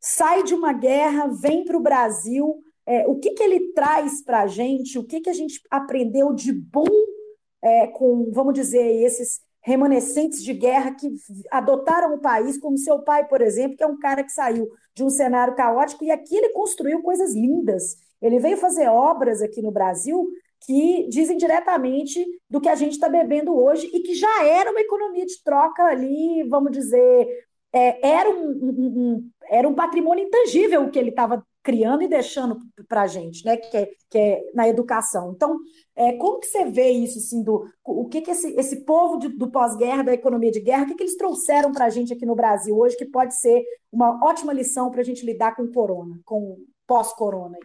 [0.00, 4.42] sai de uma guerra, vem para o Brasil, é, o que, que ele traz para
[4.42, 6.86] a gente, o que, que a gente aprendeu de bom
[7.62, 11.12] é, com, vamos dizer, esses remanescentes de guerra que
[11.50, 15.02] adotaram o país, como seu pai, por exemplo, que é um cara que saiu de
[15.02, 17.96] um cenário caótico e aqui ele construiu coisas lindas.
[18.22, 20.30] Ele veio fazer obras aqui no Brasil
[20.66, 24.80] que dizem diretamente do que a gente está bebendo hoje e que já era uma
[24.80, 27.28] economia de troca ali, vamos dizer,
[27.72, 32.58] é, era, um, um, um, era um patrimônio intangível que ele estava criando e deixando
[32.88, 33.56] para a gente, né?
[33.56, 35.32] Que é, que é na educação.
[35.34, 35.58] Então,
[35.96, 39.28] é, como que você vê isso, assim, do, o que, que esse, esse povo de,
[39.28, 42.24] do pós-guerra, da economia de guerra, o que, que eles trouxeram para a gente aqui
[42.24, 45.72] no Brasil hoje, que pode ser uma ótima lição para a gente lidar com o
[45.72, 47.56] corona, com pós-corona?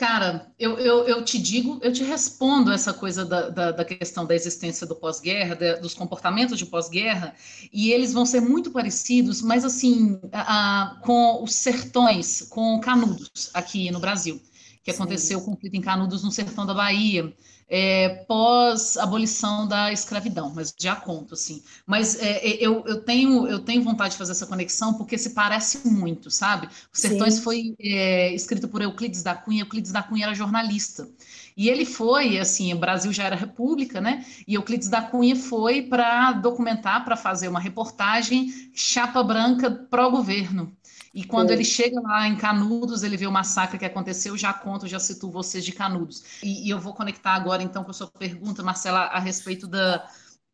[0.00, 4.24] Cara, eu, eu, eu, te digo, eu te respondo essa coisa da, da, da questão
[4.24, 7.34] da existência do pós-guerra, dos comportamentos de pós-guerra,
[7.70, 13.50] e eles vão ser muito parecidos, mas assim, a, a, com os sertões, com Canudos,
[13.52, 14.40] aqui no Brasil,
[14.82, 14.98] que Sim.
[14.98, 17.32] aconteceu o conflito em Canudos, no sertão da Bahia,
[17.68, 21.62] é, pós abolição da escravidão, mas já conto assim.
[21.86, 25.30] Mas é, é, eu, eu, tenho eu tenho vontade de fazer essa conexão porque se
[25.30, 26.66] parece muito, sabe?
[26.92, 27.42] O Sertões Sim.
[27.42, 29.62] foi é, escrito por Euclides da Cunha.
[29.62, 31.08] Euclides da Cunha era jornalista
[31.56, 34.24] e ele foi assim, o Brasil já era república, né?
[34.48, 40.74] E Euclides da Cunha foi para documentar, para fazer uma reportagem chapa branca pró-governo.
[41.12, 41.54] E quando é.
[41.54, 45.30] ele chega lá em Canudos, ele vê o massacre que aconteceu, já conto, já cito
[45.30, 46.22] vocês de Canudos.
[46.42, 50.08] E, e eu vou conectar agora, então, com a sua pergunta, Marcela, a respeito da,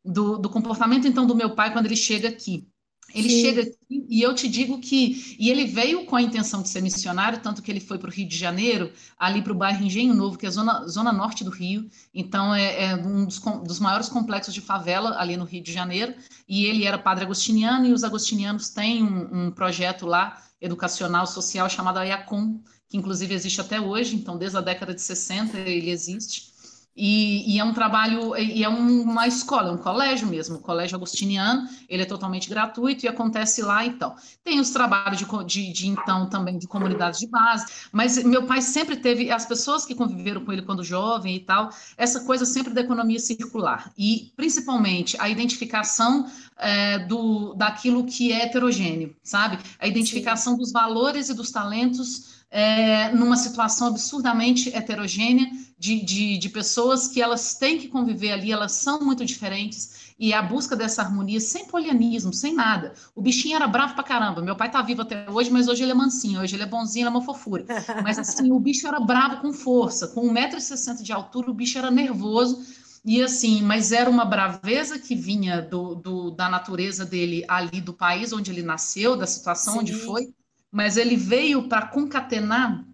[0.05, 2.67] do, do, comportamento, então, do meu pai quando ele chega aqui.
[3.15, 3.41] Ele Sim.
[3.41, 5.37] chega aqui e eu te digo que.
[5.39, 8.13] E ele veio com a intenção de ser missionário, tanto que ele foi para o
[8.13, 11.45] Rio de Janeiro, ali para o bairro Engenho Novo, que é a zona, zona norte
[11.45, 11.89] do Rio.
[12.13, 16.15] Então, é, é um dos, dos, maiores complexos de favela ali no Rio de Janeiro.
[16.49, 21.69] E ele era padre agostiniano, e os agostinianos têm um, um projeto lá, educacional, social,
[21.69, 24.15] chamado Ayacom, que inclusive existe até hoje.
[24.17, 26.56] Então, desde a década de 60 ele existe.
[26.97, 31.69] E, e, é um trabalho, e é uma escola, um colégio mesmo, um colégio agostiniano,
[31.91, 34.17] ele é totalmente gratuito e acontece lá, então.
[34.43, 38.63] Tem os trabalhos de, de, de, então, também de comunidades de base, mas meu pai
[38.63, 42.73] sempre teve, as pessoas que conviveram com ele quando jovem e tal, essa coisa sempre
[42.73, 49.59] da economia circular, e principalmente a identificação é, do, daquilo que é heterogêneo, sabe?
[49.79, 50.61] A identificação Sim.
[50.61, 57.21] dos valores e dos talentos é, numa situação absurdamente heterogênea de, de, de, pessoas que
[57.21, 61.67] elas têm que conviver ali, elas são muito diferentes, e a busca dessa harmonia sem
[61.67, 62.95] polianismo, sem nada.
[63.15, 64.41] O bichinho era bravo pra caramba.
[64.41, 67.03] Meu pai tá vivo até hoje, mas hoje ele é mansinho, hoje ele é bonzinho,
[67.03, 67.67] ele é uma fofura.
[68.03, 71.91] Mas assim, o bicho era bravo com força, com 1,60m de altura, o bicho era
[71.91, 72.65] nervoso.
[73.05, 77.93] E assim, mas era uma braveza que vinha do, do, da natureza dele ali, do
[77.93, 79.81] país onde ele nasceu, da situação Sim.
[79.81, 80.35] onde foi,
[80.77, 82.85] mas ele veio para concatenar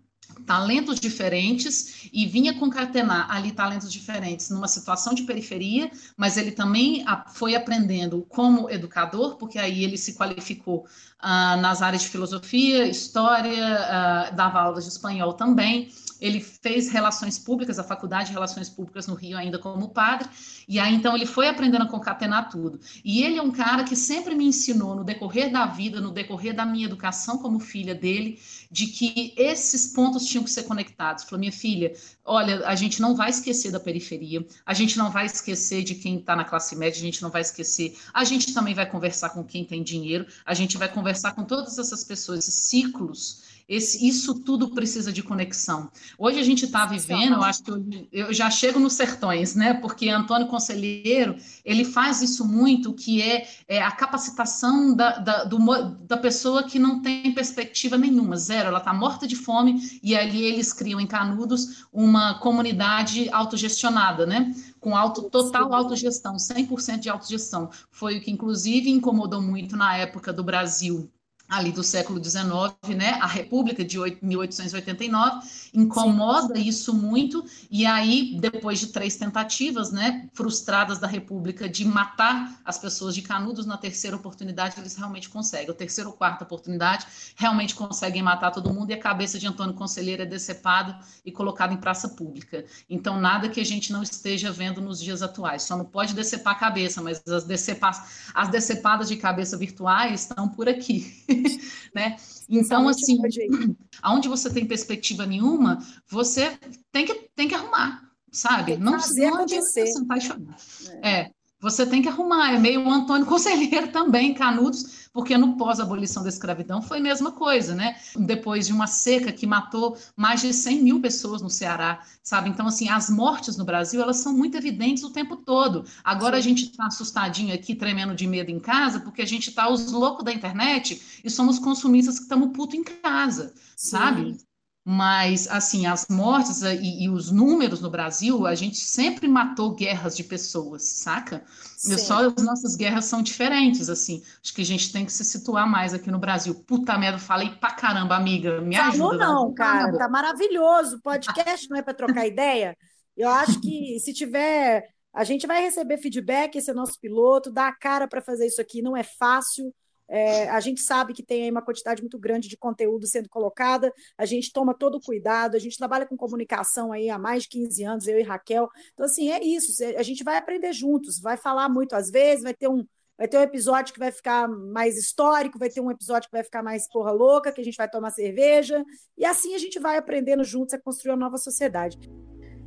[0.47, 7.05] talentos diferentes e vinha concatenar ali talentos diferentes numa situação de periferia, mas ele também
[7.35, 10.87] foi aprendendo como educador, porque aí ele se qualificou
[11.21, 15.89] uh, nas áreas de filosofia, história, uh, dava aulas de espanhol também.
[16.23, 20.29] Ele fez relações públicas, a faculdade de relações públicas no Rio ainda como padre,
[20.69, 22.79] e aí então ele foi aprendendo a concatenar tudo.
[23.05, 26.55] E ele é um cara que sempre me ensinou no decorrer da vida, no decorrer
[26.55, 28.39] da minha educação como filha dele,
[28.71, 31.25] de que esses pontos tinham que ser conectados.
[31.25, 31.93] Falou, minha filha,
[32.25, 36.19] olha, a gente não vai esquecer da periferia, a gente não vai esquecer de quem
[36.19, 39.43] está na classe média, a gente não vai esquecer, a gente também vai conversar com
[39.43, 44.41] quem tem dinheiro, a gente vai conversar com todas essas pessoas, esses ciclos esse, isso
[44.41, 45.91] tudo precisa de conexão.
[46.19, 49.73] Hoje a gente está vivendo, eu acho que eu, eu, já chego nos sertões, né?
[49.73, 55.59] Porque Antônio Conselheiro ele faz isso muito, que é, é a capacitação da, da, do,
[56.07, 60.43] da pessoa que não tem perspectiva nenhuma, zero, ela está morta de fome, e ali
[60.45, 64.55] eles criam em Canudos uma comunidade autogestionada, né?
[64.79, 67.71] com auto, total autogestão, 100% de autogestão.
[67.89, 71.09] Foi o que, inclusive, incomodou muito na época do Brasil
[71.53, 78.81] ali do século XIX, né, a República de 1889, incomoda isso muito, e aí, depois
[78.81, 84.17] de três tentativas, né, frustradas da República de matar as pessoas de Canudos, na terceira
[84.17, 88.95] oportunidade eles realmente conseguem, a terceira ou quarta oportunidade, realmente conseguem matar todo mundo, e
[88.95, 92.65] a cabeça de Antônio Conselheiro é decepada e colocada em praça pública.
[92.89, 96.55] Então, nada que a gente não esteja vendo nos dias atuais, só não pode decepar
[96.55, 97.91] a cabeça, mas as, decepa
[98.35, 101.23] as decepadas de cabeça virtuais estão por aqui.
[101.95, 102.17] né?
[102.49, 103.19] Então, assim,
[104.03, 105.79] aonde você tem perspectiva nenhuma,
[106.09, 106.59] você
[106.91, 108.77] tem que, tem que arrumar, sabe?
[108.77, 110.57] Não, não adianta sentar e chorar.
[111.03, 111.21] É.
[111.21, 111.31] é.
[111.63, 116.29] Você tem que arrumar, é meio o Antônio Conselheiro também, Canudos, porque no pós-abolição da
[116.29, 117.95] escravidão foi a mesma coisa, né?
[118.17, 122.51] Depois de uma seca que matou mais de 100 mil pessoas no Ceará, sabe?
[122.51, 125.85] Então, assim, as mortes no Brasil, elas são muito evidentes o tempo todo.
[126.03, 129.69] Agora a gente está assustadinho aqui, tremendo de medo em casa, porque a gente está
[129.71, 133.91] os loucos da internet e somos consumistas que estamos puto em casa, Sim.
[133.91, 134.37] sabe?
[134.85, 140.17] Mas, assim, as mortes e, e, os números no Brasil, a gente sempre matou guerras
[140.17, 141.45] de pessoas, saca?
[141.85, 144.25] E só as nossas guerras são diferentes, assim.
[144.43, 146.65] Acho que a gente tem que se situar mais aqui no Brasil.
[146.67, 148.61] Puta merda, falei pra caramba, amiga.
[148.61, 149.25] Me Falou ajuda.
[149.25, 149.97] não, cara.
[149.97, 151.01] Tá maravilhoso.
[151.01, 152.77] Podcast não é para trocar ideia.
[153.17, 154.85] Eu acho que se tiver...
[155.15, 158.61] A gente vai receber feedback, esse é nosso piloto, dá a cara para fazer isso
[158.61, 159.73] aqui, não é fácil.
[160.13, 163.91] É, a gente sabe que tem aí uma quantidade muito grande de conteúdo sendo colocada,
[164.19, 167.49] a gente toma todo o cuidado, a gente trabalha com comunicação aí há mais de
[167.49, 168.69] 15 anos, eu e Raquel.
[168.93, 172.53] Então, assim, é isso, a gente vai aprender juntos, vai falar muito às vezes, vai
[172.53, 172.85] ter um.
[173.17, 176.43] Vai ter um episódio que vai ficar mais histórico, vai ter um episódio que vai
[176.43, 178.83] ficar mais porra louca, que a gente vai tomar cerveja,
[179.17, 181.99] e assim a gente vai aprendendo juntos a construir uma nova sociedade.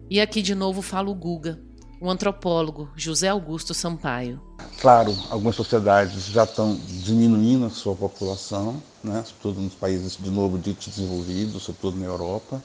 [0.09, 1.61] E aqui de novo fala o Guga
[1.99, 4.41] o antropólogo José Augusto Sampaio.
[4.79, 9.23] Claro, algumas sociedades já estão diminuindo a sua população, né?
[9.25, 12.61] sobretudo nos países, de novo, ditos desenvolvidos, sobretudo na Europa.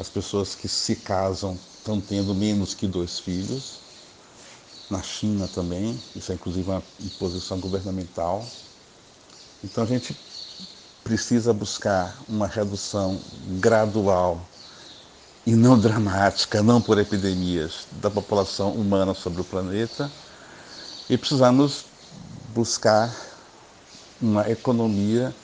[0.00, 3.80] As pessoas que se casam estão tendo menos que dois filhos.
[4.90, 8.44] Na China também, isso é inclusive uma imposição governamental.
[9.62, 10.16] Então a gente
[11.04, 13.20] precisa buscar uma redução
[13.58, 14.40] gradual
[15.48, 20.12] e não dramática, não por epidemias, da população humana sobre o planeta.
[21.08, 21.86] E precisamos
[22.54, 23.10] buscar
[24.20, 25.34] uma economia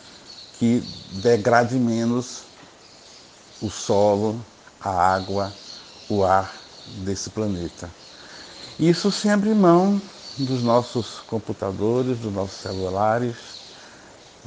[0.58, 2.42] que degrade menos
[3.62, 4.38] o solo,
[4.78, 5.50] a água,
[6.06, 6.52] o ar
[7.02, 7.88] desse planeta.
[8.78, 10.02] Isso sem abrir mão
[10.36, 13.36] dos nossos computadores, dos nossos celulares,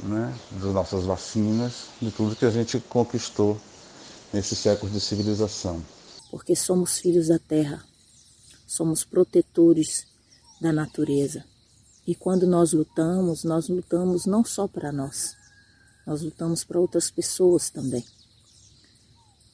[0.04, 3.60] né, das nossas vacinas, de tudo que a gente conquistou
[4.32, 5.82] nesses séculos de civilização.
[6.30, 7.84] Porque somos filhos da terra,
[8.66, 10.06] somos protetores
[10.60, 11.44] da natureza.
[12.06, 15.36] E quando nós lutamos, nós lutamos não só para nós,
[16.06, 18.04] nós lutamos para outras pessoas também.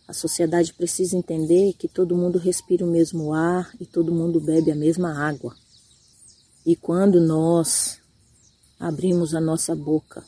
[0.06, 4.70] A sociedade precisa entender que todo mundo respira o mesmo ar e todo mundo bebe
[4.70, 5.56] a mesma água.
[6.64, 7.98] E quando nós
[8.78, 10.24] abrimos a nossa boca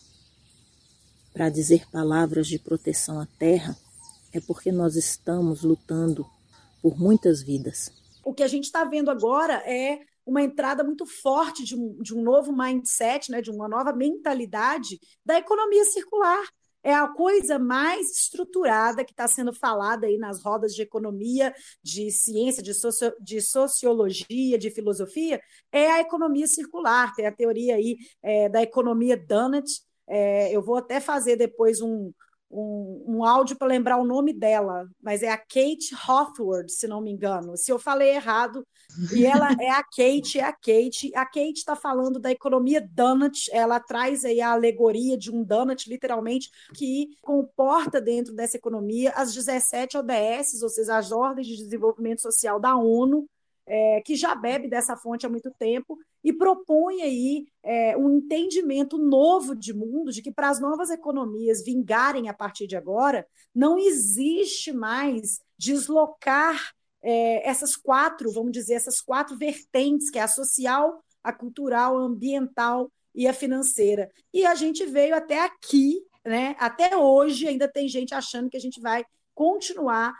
[1.32, 3.76] para dizer palavras de proteção à terra,
[4.36, 6.26] é porque nós estamos lutando
[6.82, 7.90] por muitas vidas.
[8.24, 12.14] O que a gente está vendo agora é uma entrada muito forte de um, de
[12.14, 16.44] um novo mindset, né, de uma nova mentalidade da economia circular.
[16.82, 22.10] É a coisa mais estruturada que está sendo falada aí nas rodas de economia, de
[22.10, 25.40] ciência, de, socio, de sociologia, de filosofia,
[25.72, 27.12] é a economia circular.
[27.14, 29.68] Tem a teoria aí é, da economia Donut.
[30.08, 32.12] É, eu vou até fazer depois um,
[32.50, 37.00] um, um áudio para lembrar o nome dela, mas é a Kate Hawthorne, se não
[37.00, 37.56] me engano.
[37.56, 38.66] Se eu falei errado,
[39.12, 41.12] e ela é a Kate, é a Kate.
[41.14, 45.88] A Kate está falando da economia donut, ela traz aí a alegoria de um donut,
[45.88, 52.22] literalmente, que comporta dentro dessa economia as 17 ODS, ou seja, as ordens de desenvolvimento
[52.22, 53.28] social da ONU,
[53.66, 58.96] é, que já bebe dessa fonte há muito tempo e propõe aí é, um entendimento
[58.96, 63.76] novo de mundo, de que para as novas economias vingarem a partir de agora, não
[63.78, 71.02] existe mais deslocar é, essas quatro, vamos dizer, essas quatro vertentes, que é a social,
[71.22, 74.10] a cultural, a ambiental e a financeira.
[74.32, 76.54] E a gente veio até aqui, né?
[76.58, 79.04] até hoje ainda tem gente achando que a gente vai
[79.34, 80.14] continuar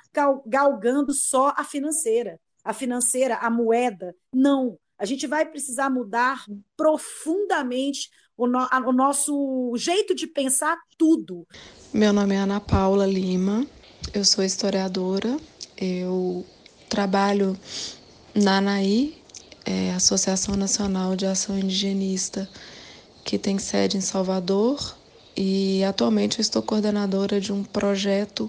[0.47, 4.15] galgando só a financeira a financeira, a moeda.
[4.35, 4.77] Não.
[4.99, 6.45] A gente vai precisar mudar
[6.77, 11.47] profundamente o, no, a, o nosso jeito de pensar tudo.
[11.93, 13.65] Meu nome é Ana Paula Lima,
[14.13, 15.39] eu sou historiadora,
[15.77, 16.45] eu
[16.89, 17.57] trabalho
[18.35, 19.15] na ANAI,
[19.65, 22.49] é, Associação Nacional de Ação Indigenista,
[23.25, 24.97] que tem sede em Salvador,
[25.37, 28.49] e atualmente eu estou coordenadora de um projeto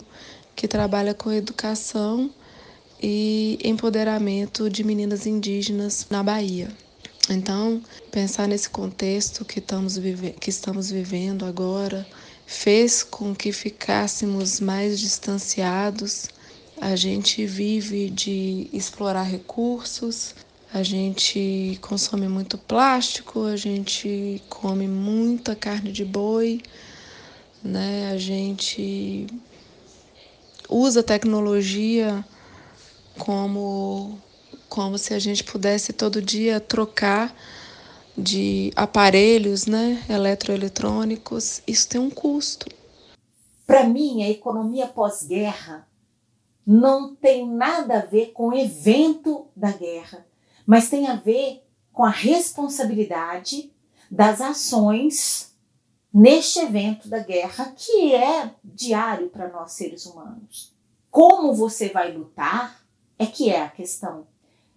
[0.55, 2.31] que trabalha com educação
[3.01, 6.69] e empoderamento de meninas indígenas na Bahia.
[7.29, 12.07] Então, pensar nesse contexto que estamos, vive que estamos vivendo agora
[12.45, 16.29] fez com que ficássemos mais distanciados.
[16.79, 20.33] A gente vive de explorar recursos,
[20.73, 26.61] a gente consome muito plástico, a gente come muita carne de boi,
[27.61, 28.11] né?
[28.11, 29.27] A gente
[30.69, 32.23] usa tecnologia
[33.17, 34.17] como,
[34.69, 37.35] como se a gente pudesse todo dia trocar
[38.17, 41.61] de aparelhos né, eletroeletrônicos.
[41.67, 42.67] Isso tem um custo.
[43.65, 45.87] Para mim, a economia pós-guerra
[46.65, 50.25] não tem nada a ver com o evento da guerra,
[50.65, 51.63] mas tem a ver
[51.93, 53.71] com a responsabilidade
[54.09, 55.55] das ações
[56.13, 60.73] neste evento da guerra que é diário para nós seres humanos.
[61.11, 62.76] Como você vai lutar
[63.17, 64.27] é que é a questão.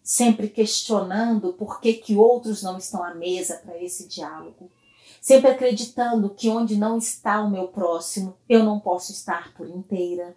[0.03, 4.70] Sempre questionando por que, que outros não estão à mesa para esse diálogo.
[5.20, 10.34] Sempre acreditando que onde não está o meu próximo, eu não posso estar por inteira.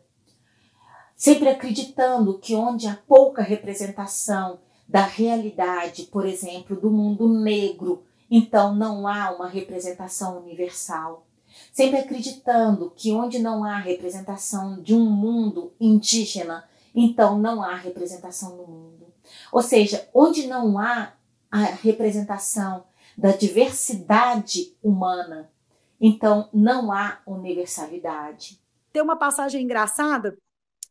[1.16, 8.76] Sempre acreditando que onde há pouca representação da realidade, por exemplo, do mundo negro, então
[8.76, 11.26] não há uma representação universal.
[11.72, 18.58] Sempre acreditando que onde não há representação de um mundo indígena, então não há representação
[18.58, 19.14] no mundo.
[19.52, 21.14] Ou seja, onde não há
[21.52, 22.86] a representação
[23.18, 25.52] da diversidade humana,
[26.00, 28.60] então não há universalidade.
[28.92, 30.38] Tem uma passagem engraçada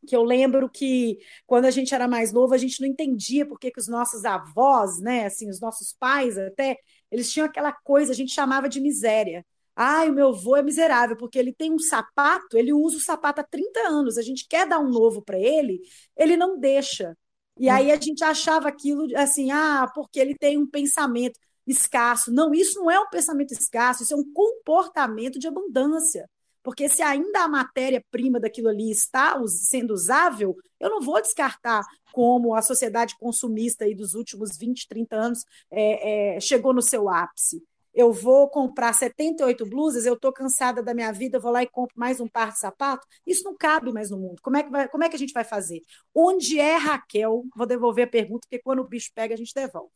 [0.07, 3.59] que eu lembro que quando a gente era mais novo, a gente não entendia por
[3.59, 6.76] que, que os nossos avós, né, assim, os nossos pais até,
[7.11, 9.44] eles tinham aquela coisa, a gente chamava de miséria.
[9.75, 13.41] Ai, o meu avô é miserável, porque ele tem um sapato, ele usa o sapato
[13.41, 15.81] há 30 anos, a gente quer dar um novo para ele,
[16.16, 17.16] ele não deixa.
[17.59, 22.33] E aí a gente achava aquilo assim, ah, porque ele tem um pensamento escasso.
[22.33, 26.29] Não, isso não é um pensamento escasso, isso é um comportamento de abundância.
[26.62, 32.55] Porque se ainda a matéria-prima daquilo ali está sendo usável, eu não vou descartar como
[32.55, 37.62] a sociedade consumista aí dos últimos 20, 30 anos é, é, chegou no seu ápice.
[37.95, 41.68] Eu vou comprar 78 blusas, eu estou cansada da minha vida, eu vou lá e
[41.68, 43.07] compro mais um par de sapato.
[43.26, 44.40] Isso não cabe mais no mundo.
[44.43, 45.82] Como é que, vai, como é que a gente vai fazer?
[46.14, 47.45] Onde é Raquel?
[47.55, 49.90] Vou devolver a pergunta, porque quando o bicho pega, a gente devolve.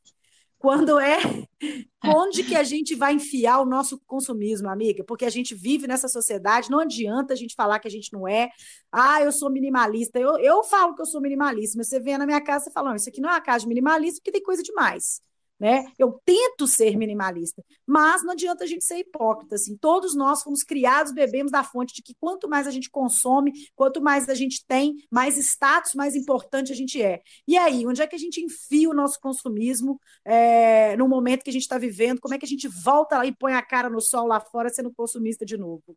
[0.59, 1.18] Quando é.
[2.05, 5.05] Onde que a gente vai enfiar o nosso consumismo, amiga?
[5.05, 8.26] Porque a gente vive nessa sociedade, não adianta a gente falar que a gente não
[8.28, 8.51] é.
[8.92, 10.18] Ah, eu sou minimalista.
[10.18, 12.90] Eu, eu falo que eu sou minimalista, mas você vem na minha casa e fala:
[12.90, 15.20] não, isso aqui não é uma casa de minimalista porque tem coisa demais.
[15.59, 15.86] Né?
[15.98, 19.54] Eu tento ser minimalista, mas não adianta a gente ser hipócrita.
[19.54, 19.74] Assim.
[19.78, 24.02] Todos nós fomos criados, bebemos da fonte de que quanto mais a gente consome, quanto
[24.02, 27.22] mais a gente tem, mais status, mais importante a gente é.
[27.48, 31.50] E aí, onde é que a gente enfia o nosso consumismo é, no momento que
[31.50, 32.20] a gente está vivendo?
[32.20, 34.68] Como é que a gente volta lá e põe a cara no sol lá fora
[34.68, 35.96] sendo consumista de novo?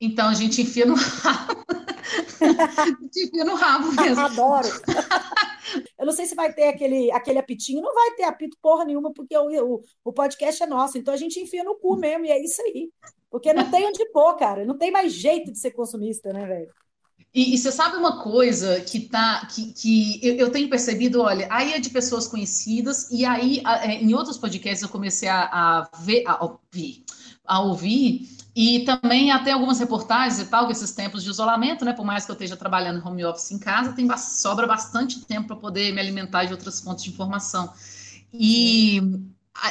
[0.00, 0.94] Então a gente enfia no.
[2.60, 4.24] a gente enfia no rabo mesmo.
[4.24, 4.68] Adoro.
[5.98, 9.12] Eu não sei se vai ter aquele, aquele apitinho, não vai ter apito porra nenhuma,
[9.12, 12.30] porque o, o, o podcast é nosso, então a gente enfia no cu mesmo, e
[12.30, 12.90] é isso aí.
[13.30, 16.70] Porque não tem onde pôr, cara, não tem mais jeito de ser consumista, né, velho?
[17.34, 21.46] E, e, você sabe uma coisa que tá que, que eu, eu, tenho percebido, olha,
[21.50, 25.42] aí é de pessoas conhecidas, e aí a, é, em outros podcasts eu comecei a,
[25.42, 27.04] a ver, a ouvir,
[27.44, 28.28] a ouvir
[28.60, 31.92] e também até algumas reportagens e tal, que esses tempos de isolamento, né?
[31.92, 35.54] Por mais que eu esteja trabalhando home office em casa, tem sobra bastante tempo para
[35.54, 37.72] poder me alimentar de outras fontes de informação.
[38.32, 39.00] E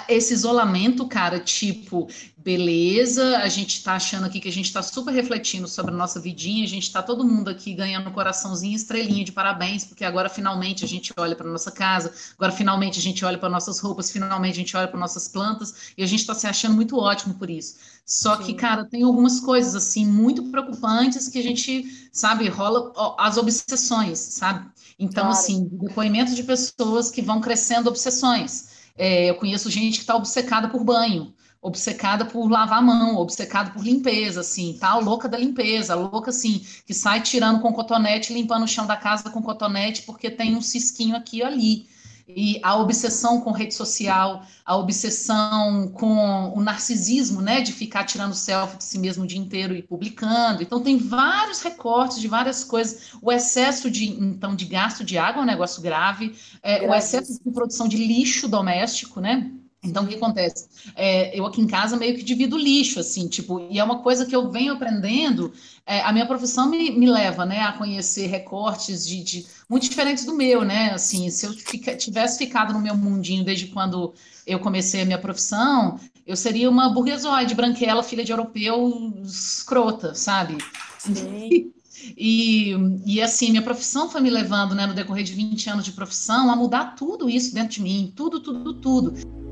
[0.07, 2.07] esse isolamento, cara, tipo,
[2.37, 6.19] beleza, a gente tá achando aqui que a gente tá super refletindo sobre a nossa
[6.19, 10.85] vidinha, a gente tá todo mundo aqui ganhando coraçãozinho, estrelinha de parabéns, porque agora finalmente
[10.85, 14.53] a gente olha para nossa casa, agora finalmente a gente olha para nossas roupas, finalmente
[14.53, 17.49] a gente olha para nossas plantas, e a gente tá se achando muito ótimo por
[17.49, 17.75] isso.
[18.05, 18.43] Só Sim.
[18.43, 24.19] que, cara, tem algumas coisas assim muito preocupantes que a gente, sabe, rola as obsessões,
[24.19, 24.65] sabe?
[24.97, 25.37] Então, claro.
[25.37, 28.76] assim, depoimentos de pessoas que vão crescendo obsessões.
[28.97, 33.71] É, eu conheço gente que está obcecada por banho, obcecada por lavar a mão, obcecada
[33.71, 34.95] por limpeza, assim, tá?
[34.97, 39.29] Louca da limpeza, louca, assim, que sai tirando com cotonete, limpando o chão da casa
[39.29, 41.87] com cotonete porque tem um cisquinho aqui e ali
[42.27, 48.33] e a obsessão com rede social, a obsessão com o narcisismo, né, de ficar tirando
[48.33, 50.61] selfie de si mesmo o dia inteiro e publicando.
[50.61, 53.13] Então tem vários recortes de várias coisas.
[53.21, 57.39] O excesso de então de gasto de água é um negócio grave, é, o excesso
[57.43, 59.51] de produção de lixo doméstico, né?
[59.83, 60.67] Então, o que acontece?
[60.95, 64.25] É, eu aqui em casa meio que divido lixo, assim, tipo, e é uma coisa
[64.25, 65.53] que eu venho aprendendo.
[65.85, 70.25] É, a minha profissão me, me leva, né, a conhecer recortes de, de, muito diferentes
[70.25, 70.91] do meu, né?
[70.91, 74.13] Assim, se eu fica, tivesse ficado no meu mundinho desde quando
[74.45, 80.57] eu comecei a minha profissão, eu seria uma burguesoide branquela, filha de europeu, escrota, sabe?
[80.99, 81.71] Sim.
[82.15, 82.73] E,
[83.05, 86.49] e assim, minha profissão foi me levando, né, no decorrer de 20 anos de profissão,
[86.49, 89.46] a mudar tudo isso dentro de mim, tudo, tudo, tudo.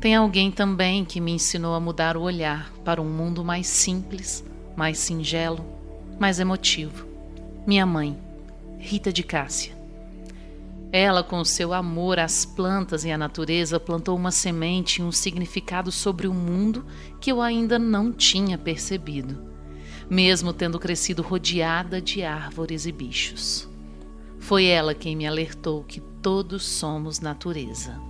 [0.00, 4.44] Tem alguém também que me ensinou a mudar o olhar para um mundo mais simples,
[4.76, 5.64] mais singelo,
[6.20, 7.04] mais emotivo.
[7.66, 8.16] Minha mãe,
[8.78, 9.76] Rita de Cássia.
[10.92, 15.90] Ela, com seu amor às plantas e à natureza, plantou uma semente e um significado
[15.90, 16.86] sobre o mundo
[17.20, 19.42] que eu ainda não tinha percebido,
[20.08, 23.68] mesmo tendo crescido rodeada de árvores e bichos.
[24.38, 28.07] Foi ela quem me alertou que todos somos natureza.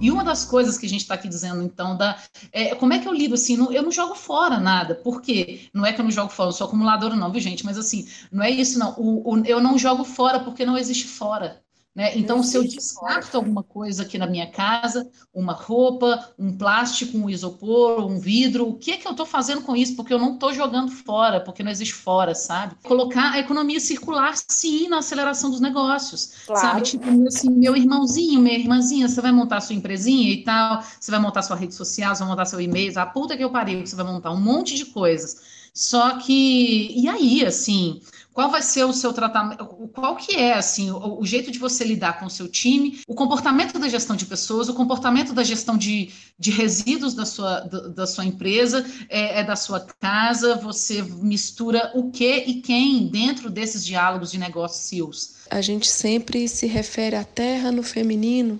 [0.00, 2.18] E uma das coisas que a gente está aqui dizendo, então, da,
[2.52, 3.56] é, como é que eu lido assim?
[3.56, 6.52] Não, eu não jogo fora nada, porque não é que eu não jogo fora, eu
[6.52, 7.64] sou acumuladora, não, viu, gente?
[7.64, 8.94] Mas assim, não é isso, não.
[8.98, 11.63] O, o, eu não jogo fora porque não existe fora.
[11.94, 12.18] Né?
[12.18, 17.30] Então, se eu descarto alguma coisa aqui na minha casa, uma roupa, um plástico, um
[17.30, 19.94] isopor, um vidro, o que é que eu estou fazendo com isso?
[19.94, 22.74] Porque eu não estou jogando fora, porque não existe fora, sabe?
[22.82, 26.60] Colocar a economia circular, sim, na aceleração dos negócios, claro.
[26.60, 26.82] sabe?
[26.82, 31.20] Tipo, assim, meu irmãozinho, minha irmãzinha, você vai montar sua empresinha e tal, você vai
[31.20, 33.94] montar sua rede social, você vai montar seu e-mail, a puta que eu parei, você
[33.94, 35.54] vai montar um monte de coisas.
[35.72, 38.00] Só que, e aí, assim,
[38.34, 39.64] qual vai ser o seu tratamento,
[39.94, 43.14] qual que é, assim, o, o, jeito de você lidar com o seu time, o
[43.14, 47.88] comportamento da gestão de pessoas, o comportamento da gestão de, de resíduos da sua, da,
[47.88, 53.48] da sua empresa, é, é, da sua casa, você mistura o que e quem dentro
[53.48, 55.34] desses diálogos de negócios seus.
[55.48, 58.58] A gente sempre se refere à terra no feminino,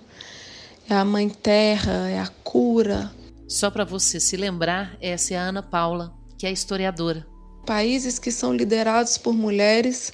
[0.89, 3.11] é a mãe terra, é a cura.
[3.45, 7.34] Só para você se lembrar, essa é a Ana Paula, que é historiadora
[7.65, 10.13] países que são liderados por mulheres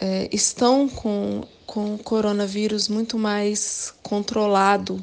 [0.00, 5.00] é, estão com, com o coronavírus muito mais controlado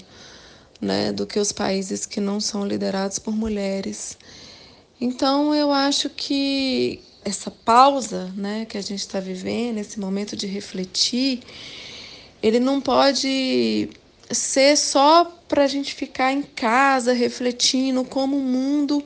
[0.82, 4.18] né, do que os países que não são liderados por mulheres.
[5.00, 10.48] Então, eu acho que essa pausa né, que a gente está vivendo, esse momento de
[10.48, 11.42] refletir,
[12.42, 13.90] ele não pode
[14.32, 19.04] ser só para a gente ficar em casa refletindo como o mundo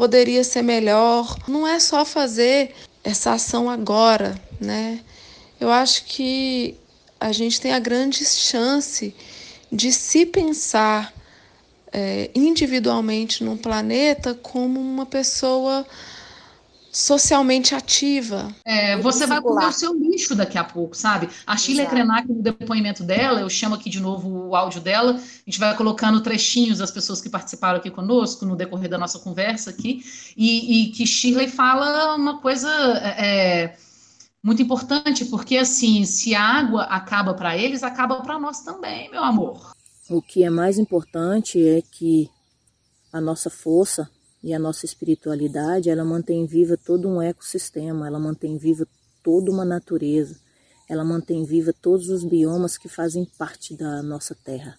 [0.00, 1.36] poderia ser melhor.
[1.46, 2.74] Não é só fazer
[3.04, 4.98] essa ação agora, né?
[5.60, 6.74] Eu acho que
[7.20, 9.14] a gente tem a grande chance
[9.70, 11.12] de se pensar
[11.92, 15.86] é, individualmente num planeta como uma pessoa
[16.92, 18.52] socialmente ativa.
[18.64, 21.28] É, você vai comer o seu lixo daqui a pouco, sabe?
[21.46, 25.50] A Sheila Krenak, no depoimento dela, eu chamo aqui de novo o áudio dela, a
[25.50, 29.70] gente vai colocando trechinhos das pessoas que participaram aqui conosco no decorrer da nossa conversa
[29.70, 30.02] aqui,
[30.36, 33.76] e, e que Shirley fala uma coisa é,
[34.42, 39.22] muito importante, porque assim, se a água acaba para eles, acaba para nós também, meu
[39.22, 39.72] amor.
[40.08, 42.28] O que é mais importante é que
[43.12, 44.10] a nossa força
[44.42, 48.86] e a nossa espiritualidade, ela mantém viva todo um ecossistema, ela mantém viva
[49.22, 50.40] toda uma natureza,
[50.88, 54.78] ela mantém viva todos os biomas que fazem parte da nossa terra,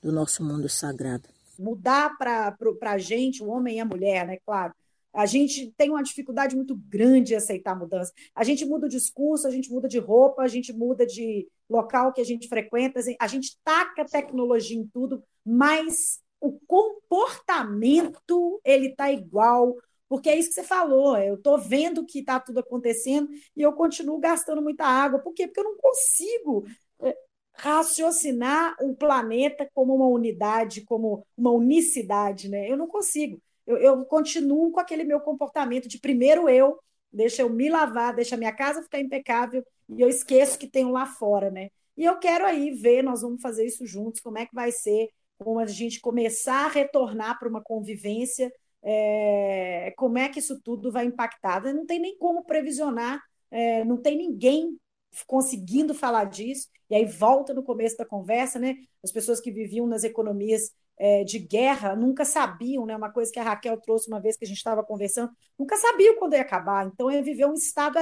[0.00, 1.28] do nosso mundo sagrado.
[1.58, 4.38] Mudar para a gente, o homem e a mulher, né?
[4.46, 4.72] Claro.
[5.12, 8.12] A gente tem uma dificuldade muito grande em aceitar mudança.
[8.34, 12.14] A gente muda o discurso, a gente muda de roupa, a gente muda de local
[12.14, 19.12] que a gente frequenta, a gente taca tecnologia em tudo, mas o comportamento ele está
[19.12, 19.76] igual,
[20.08, 21.16] porque é isso que você falou.
[21.16, 25.20] Eu estou vendo que está tudo acontecendo e eu continuo gastando muita água.
[25.20, 25.46] Por quê?
[25.46, 26.66] Porque eu não consigo
[27.00, 27.16] é,
[27.54, 32.68] raciocinar o planeta como uma unidade, como uma unicidade, né?
[32.68, 33.40] Eu não consigo.
[33.64, 36.78] Eu, eu continuo com aquele meu comportamento de primeiro eu,
[37.12, 41.06] deixa eu me lavar, deixa minha casa ficar impecável e eu esqueço que tenho lá
[41.06, 41.70] fora, né?
[41.96, 45.08] E eu quero aí ver, nós vamos fazer isso juntos, como é que vai ser,
[45.42, 50.90] como a gente começar a retornar para uma convivência, é, como é que isso tudo
[50.90, 51.62] vai impactar.
[51.72, 53.20] Não tem nem como previsionar,
[53.50, 54.78] é, não tem ninguém
[55.26, 58.76] conseguindo falar disso, e aí volta no começo da conversa, né?
[59.02, 62.96] As pessoas que viviam nas economias é, de guerra nunca sabiam, né?
[62.96, 66.16] Uma coisa que a Raquel trouxe uma vez que a gente estava conversando, nunca sabiam
[66.18, 66.86] quando ia acabar.
[66.86, 67.98] Então, é viver um estado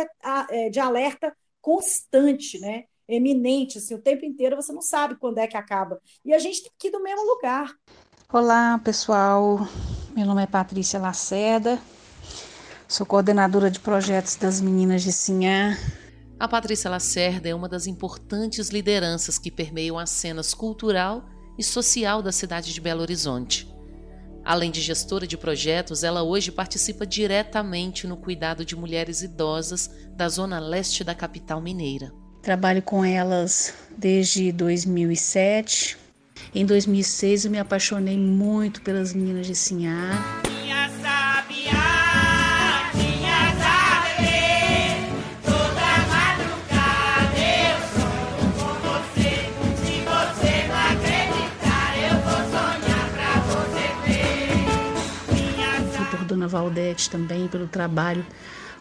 [0.50, 2.84] é, de alerta constante, né?
[3.10, 6.00] Eminente, assim, o tempo inteiro você não sabe quando é que acaba.
[6.24, 7.74] E a gente tem que ir do mesmo lugar.
[8.32, 9.66] Olá, pessoal.
[10.14, 11.80] Meu nome é Patrícia Lacerda.
[12.86, 15.76] Sou coordenadora de projetos das meninas de Sinhá.
[16.38, 21.24] A Patrícia Lacerda é uma das importantes lideranças que permeiam as cenas cultural
[21.58, 23.68] e social da cidade de Belo Horizonte.
[24.44, 30.28] Além de gestora de projetos, ela hoje participa diretamente no cuidado de mulheres idosas da
[30.28, 32.19] zona leste da capital mineira.
[32.42, 35.96] Trabalho com elas desde 2007.
[36.54, 40.40] Em 2006 eu me apaixonei muito pelas meninas de Sinhá.
[56.26, 58.24] Dona Valdete também pelo trabalho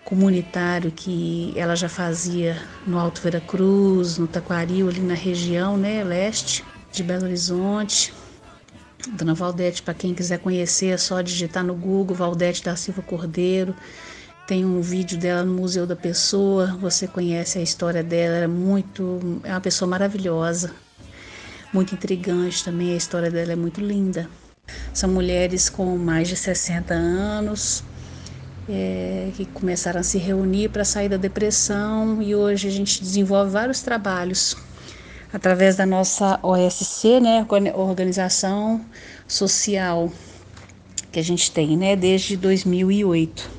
[0.05, 6.03] comunitário que ela já fazia no Alto Vera Cruz, no Taquaril, ali na região né,
[6.03, 8.13] leste de Belo Horizonte.
[9.13, 13.73] Dona Valdete, para quem quiser conhecer, é só digitar no Google Valdete da Silva Cordeiro.
[14.45, 16.77] Tem um vídeo dela no Museu da Pessoa.
[16.81, 20.73] Você conhece a história dela, é muito, é uma pessoa maravilhosa,
[21.71, 22.93] muito intrigante também.
[22.93, 24.29] A história dela é muito linda.
[24.93, 27.83] São mulheres com mais de 60 anos
[28.67, 33.51] é, que começaram a se reunir para sair da depressão e hoje a gente desenvolve
[33.51, 34.55] vários trabalhos
[35.31, 37.45] através da nossa OSC, né,
[37.75, 38.83] organização
[39.27, 40.11] social
[41.11, 43.49] que a gente tem, né, desde 2008.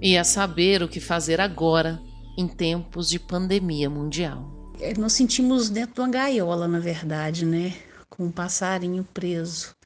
[0.00, 2.00] E a saber o que fazer agora
[2.36, 4.72] em tempos de pandemia mundial.
[4.80, 7.74] É, nós sentimos dentro de uma gaiola, na verdade, né,
[8.08, 9.76] com um passarinho preso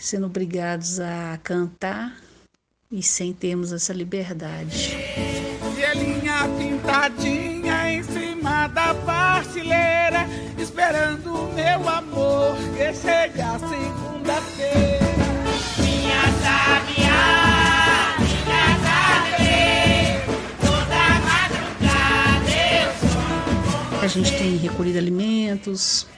[0.00, 2.16] sendo obrigados a cantar
[2.90, 4.96] e sem termos essa liberdade.
[5.76, 10.26] Vielinha pintadinha em cima da partilheira,
[10.58, 15.06] esperando o meu amor que chegue a segunda-feira.
[15.78, 20.26] Minha sabiá, minha sabiá,
[20.60, 22.50] toda madrugada
[23.94, 24.02] eu.
[24.02, 26.08] A gente tem recolhido alimentos,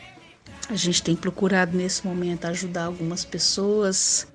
[0.70, 4.31] a gente tem procurado nesse momento ajudar algumas pessoas.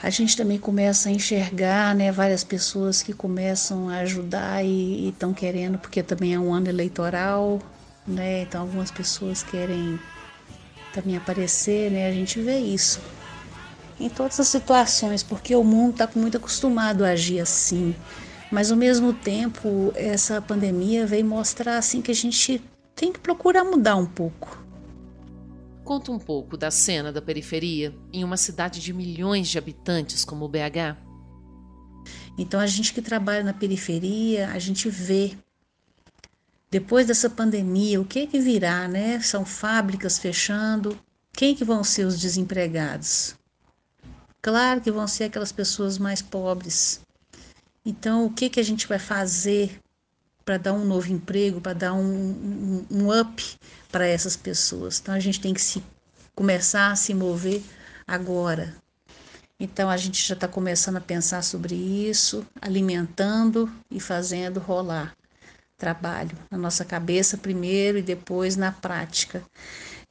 [0.00, 5.34] A gente também começa a enxergar né, várias pessoas que começam a ajudar e estão
[5.34, 7.60] querendo, porque também é um ano eleitoral,
[8.06, 8.42] né?
[8.42, 9.98] Então algumas pessoas querem
[10.92, 12.08] também aparecer, né?
[12.08, 13.00] A gente vê isso
[13.98, 17.92] em todas as situações, porque o mundo está muito acostumado a agir assim.
[18.48, 22.62] Mas ao mesmo tempo, essa pandemia veio mostrar assim que a gente
[22.94, 24.67] tem que procurar mudar um pouco.
[25.88, 30.44] Conta um pouco da cena da periferia em uma cidade de milhões de habitantes como
[30.44, 30.98] o BH.
[32.36, 35.34] Então a gente que trabalha na periferia, a gente vê
[36.70, 39.18] depois dessa pandemia, o que que virá, né?
[39.20, 41.00] São fábricas fechando,
[41.32, 43.34] quem que vão ser os desempregados?
[44.42, 47.00] Claro que vão ser aquelas pessoas mais pobres.
[47.82, 49.80] Então, o que que a gente vai fazer
[50.44, 53.42] para dar um novo emprego, para dar um, um, um up
[53.90, 54.98] para essas pessoas.
[54.98, 55.82] Então a gente tem que se
[56.34, 57.62] começar a se mover
[58.06, 58.74] agora.
[59.60, 65.14] Então a gente já está começando a pensar sobre isso, alimentando e fazendo rolar
[65.76, 69.42] trabalho na nossa cabeça primeiro e depois na prática.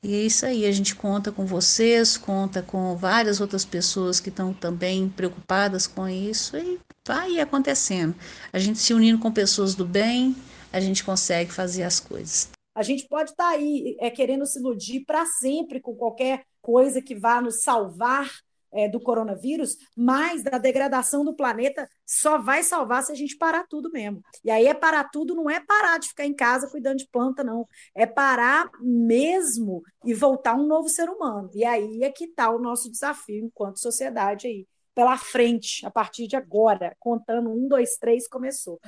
[0.04, 4.30] E é isso aí, a gente conta com vocês, conta com várias outras pessoas que
[4.30, 8.16] estão também preocupadas com isso e vai acontecendo.
[8.54, 10.36] A gente se unindo com pessoas do bem,
[10.72, 12.57] a gente consegue fazer as coisas.
[12.78, 17.02] A gente pode estar tá aí é, querendo se iludir para sempre com qualquer coisa
[17.02, 18.30] que vá nos salvar
[18.72, 23.66] é, do coronavírus, mas da degradação do planeta só vai salvar se a gente parar
[23.68, 24.22] tudo mesmo.
[24.46, 27.44] E aí é parar tudo, não é parar de ficar em casa cuidando de planta,
[27.44, 27.68] não.
[27.96, 31.50] É parar mesmo e voltar um novo ser humano.
[31.56, 34.68] E aí é que está o nosso desafio enquanto sociedade aí
[34.98, 38.80] pela frente, a partir de agora, contando um, dois, três, começou.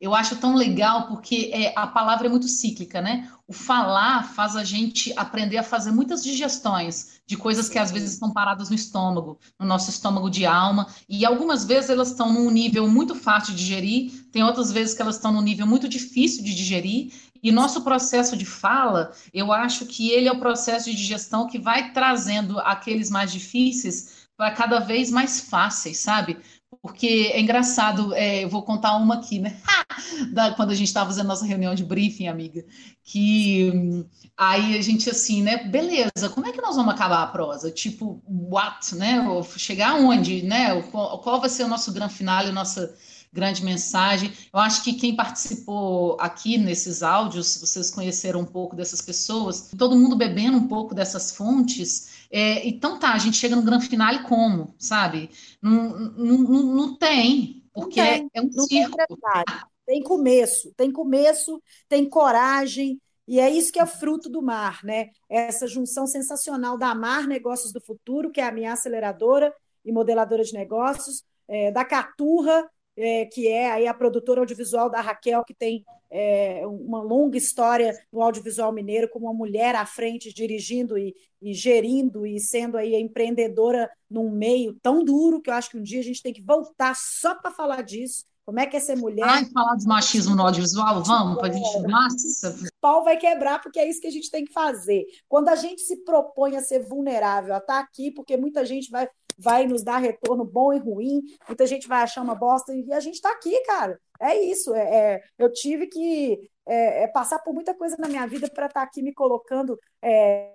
[0.00, 3.30] Eu acho tão legal porque é, a palavra é muito cíclica, né?
[3.46, 8.14] O falar faz a gente aprender a fazer muitas digestões de coisas que às vezes
[8.14, 12.50] estão paradas no estômago, no nosso estômago de alma, e algumas vezes elas estão num
[12.50, 16.42] nível muito fácil de digerir, tem outras vezes que elas estão num nível muito difícil
[16.42, 20.96] de digerir, e nosso processo de fala, eu acho que ele é o processo de
[20.96, 24.23] digestão que vai trazendo aqueles mais difíceis
[24.56, 26.38] cada vez mais fáceis, sabe?
[26.82, 29.56] Porque é engraçado, é, eu vou contar uma aqui, né?
[30.32, 32.64] da, quando a gente estava fazendo nossa reunião de briefing, amiga,
[33.02, 34.04] que hum,
[34.36, 35.64] aí a gente assim, né?
[35.64, 37.70] Beleza, como é que nós vamos acabar a prosa?
[37.70, 39.24] Tipo, what, né?
[39.56, 40.82] Chegar aonde, né?
[40.82, 42.94] Qual, qual vai ser o nosso grande final, nossa
[43.34, 44.32] grande mensagem.
[44.52, 49.96] Eu acho que quem participou aqui nesses áudios, vocês conheceram um pouco dessas pessoas, todo
[49.96, 54.24] mundo bebendo um pouco dessas fontes, é, então tá, a gente chega no grande final
[54.24, 55.30] como, sabe?
[55.62, 58.96] Não, não, não, não tem, porque não tem, é, é, um circo.
[58.96, 59.44] Tem,
[59.86, 65.10] tem começo, tem começo, tem coragem, e é isso que é fruto do mar, né?
[65.30, 69.54] Essa junção sensacional da Mar Negócios do Futuro, que é a minha aceleradora
[69.84, 75.00] e modeladora de negócios, é, da Caturra, é, que é aí a produtora audiovisual da
[75.00, 75.84] Raquel, que tem
[76.16, 81.12] é, uma longa história no audiovisual mineiro, como uma mulher à frente, dirigindo e,
[81.42, 85.82] e, gerindo e sendo aí empreendedora num meio tão duro que eu acho que um
[85.82, 88.24] dia a gente tem que voltar só para falar disso.
[88.46, 89.24] Como é que é ser mulher?
[89.26, 91.82] Ai, falar de machismo no audiovisual, vamos, para a gente.
[91.82, 92.50] Nossa!
[92.50, 95.06] O pau vai quebrar, porque é isso que a gente tem que fazer.
[95.26, 98.88] Quando a gente se propõe a ser vulnerável, a estar tá aqui, porque muita gente
[98.88, 99.08] vai
[99.38, 103.00] vai nos dar retorno bom e ruim, muita gente vai achar uma bosta, e a
[103.00, 103.98] gente está aqui, cara.
[104.24, 104.74] É isso.
[104.74, 108.66] É, é eu tive que é, é, passar por muita coisa na minha vida para
[108.66, 110.52] estar tá aqui me colocando é,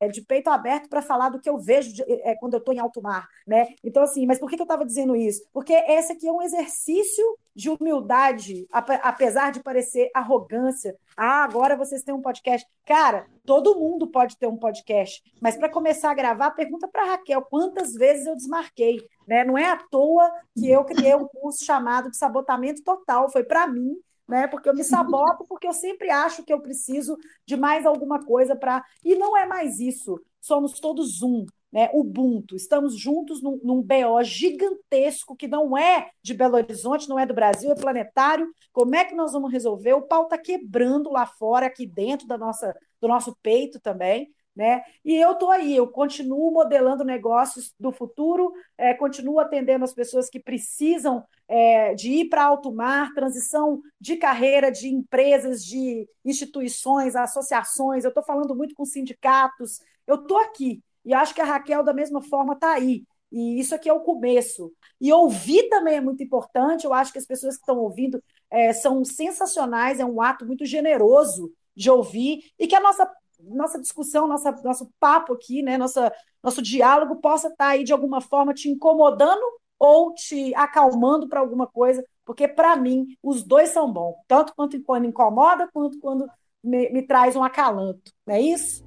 [0.00, 2.04] é, de peito aberto para falar do que eu vejo de,
[2.38, 3.68] quando eu estou em alto mar, né?
[3.84, 5.42] Então, assim, mas por que, que eu estava dizendo isso?
[5.52, 7.24] Porque esse aqui é um exercício
[7.54, 10.96] de humildade, apesar de parecer arrogância.
[11.16, 12.68] Ah, agora vocês têm um podcast.
[12.84, 17.42] Cara, todo mundo pode ter um podcast, mas para começar a gravar, pergunta para Raquel
[17.42, 19.44] quantas vezes eu desmarquei, né?
[19.44, 23.66] Não é à toa que eu criei um curso chamado de sabotamento total, foi para
[23.66, 23.96] mim
[24.28, 24.46] né?
[24.46, 28.56] Porque eu me saboto, porque eu sempre acho que eu preciso de mais alguma coisa
[28.56, 28.84] para.
[29.04, 30.20] E não é mais isso.
[30.40, 31.90] Somos todos um, né?
[31.92, 32.56] Ubuntu.
[32.56, 37.34] Estamos juntos num, num BO gigantesco que não é de Belo Horizonte, não é do
[37.34, 38.48] Brasil, é planetário.
[38.72, 39.92] Como é que nós vamos resolver?
[39.94, 44.32] O pau está quebrando lá fora, aqui dentro da nossa, do nosso peito também.
[44.54, 44.80] Né?
[45.04, 50.30] E eu estou aí, eu continuo modelando negócios do futuro, é, continuo atendendo as pessoas
[50.30, 57.14] que precisam é, de ir para alto mar, transição de carreira, de empresas, de instituições,
[57.14, 58.02] associações.
[58.02, 59.80] Eu estou falando muito com sindicatos.
[60.06, 63.04] Eu estou aqui e acho que a Raquel, da mesma forma, está aí.
[63.30, 64.72] E isso aqui é o começo.
[65.00, 66.84] E ouvir também é muito importante.
[66.84, 70.64] Eu acho que as pessoas que estão ouvindo é, são sensacionais, é um ato muito
[70.64, 76.10] generoso de ouvir e que a nossa nossa discussão, nossa, nosso papo aqui, né, nossa,
[76.42, 79.42] nosso diálogo possa estar tá aí de alguma forma te incomodando
[79.78, 84.82] ou te acalmando para alguma coisa, porque para mim os dois são bons, tanto quanto
[84.82, 86.26] quando incomoda, quanto quando
[86.64, 88.82] me, me traz um acalanto, não é isso?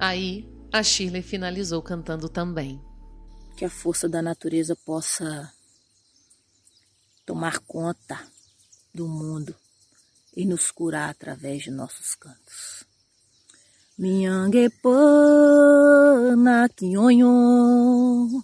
[0.00, 2.80] Aí a Shirley finalizou cantando também.
[3.56, 5.52] Que a força da natureza possa
[7.26, 8.18] tomar conta
[8.94, 9.54] do mundo
[10.36, 12.84] e nos curar através de nossos cantos.
[13.98, 18.42] Minhangue pana quinhonhon,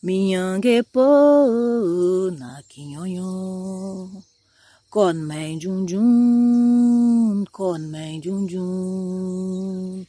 [0.00, 4.22] minhangue pana quinhonhon,
[4.88, 10.06] con men jun jun, con men jun jun,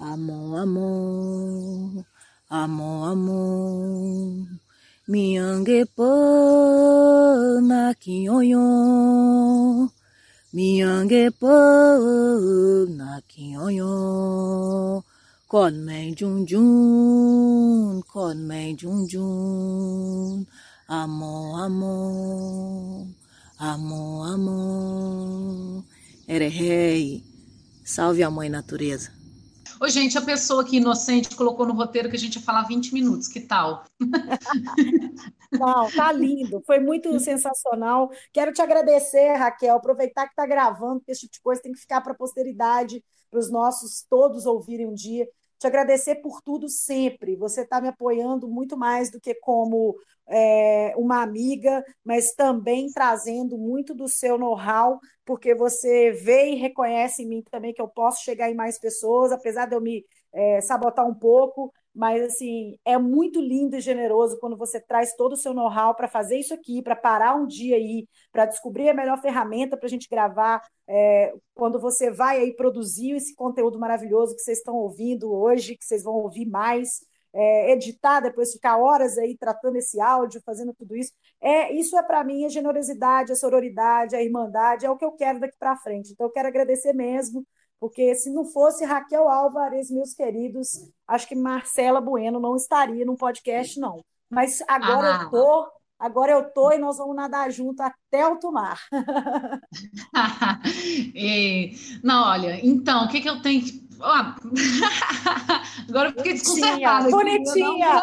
[0.00, 2.04] amon amon,
[2.50, 4.58] amon amon,
[5.06, 9.90] minhangue pana quinhonhon,
[10.50, 11.54] Miange po
[12.90, 13.94] na kinyoyo
[15.46, 20.42] Con meng jun jun Con meng jun jun.
[20.90, 21.94] Amo amo
[23.62, 24.58] Amo amo
[26.26, 27.22] Erehei
[27.86, 29.19] Salve a mãe natureza
[29.80, 32.92] Ô, gente, a pessoa que inocente colocou no roteiro que a gente ia falar 20
[32.92, 33.84] minutos, que tal?
[35.50, 38.10] Não, tá lindo, foi muito sensacional.
[38.30, 41.80] Quero te agradecer, Raquel, aproveitar que está gravando, porque esse tipo de coisa tem que
[41.80, 45.26] ficar para a posteridade, para os nossos todos ouvirem um dia.
[45.60, 47.36] Te agradecer por tudo sempre.
[47.36, 49.94] Você está me apoiando muito mais do que como
[50.26, 57.22] é, uma amiga, mas também trazendo muito do seu know-how, porque você vê e reconhece
[57.22, 60.02] em mim também que eu posso chegar em mais pessoas, apesar de eu me
[60.32, 65.32] é, sabotar um pouco, mas assim é muito lindo e generoso quando você traz todo
[65.32, 68.94] o seu know-how para fazer isso aqui, para parar um dia aí, para descobrir a
[68.94, 70.62] melhor ferramenta para a gente gravar.
[70.88, 75.84] É, quando você vai aí produzir esse conteúdo maravilhoso que vocês estão ouvindo hoje, que
[75.84, 77.00] vocês vão ouvir mais
[77.32, 81.12] é, editar, depois ficar horas aí tratando esse áudio, fazendo tudo isso.
[81.40, 85.12] É, isso é para mim a generosidade, a sororidade, a irmandade, é o que eu
[85.12, 86.12] quero daqui para frente.
[86.12, 87.46] Então eu quero agradecer mesmo,
[87.80, 93.16] porque se não fosse Raquel Álvares, meus queridos, acho que Marcela Bueno não estaria no
[93.16, 94.04] podcast, não.
[94.28, 95.22] Mas agora ah.
[95.22, 95.66] eu tô,
[95.98, 98.78] agora eu tô e nós vamos nadar junto até o mar.
[101.14, 101.72] e,
[102.04, 103.88] não, olha, então, o que, que eu tenho que
[105.90, 107.10] Agora eu fiquei desconcertada.
[107.10, 108.02] Bonitinha!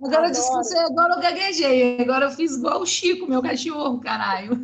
[0.00, 2.00] agora, eu agora eu gaguejei.
[2.00, 4.60] Agora eu fiz igual o Chico, meu cachorro, caralho.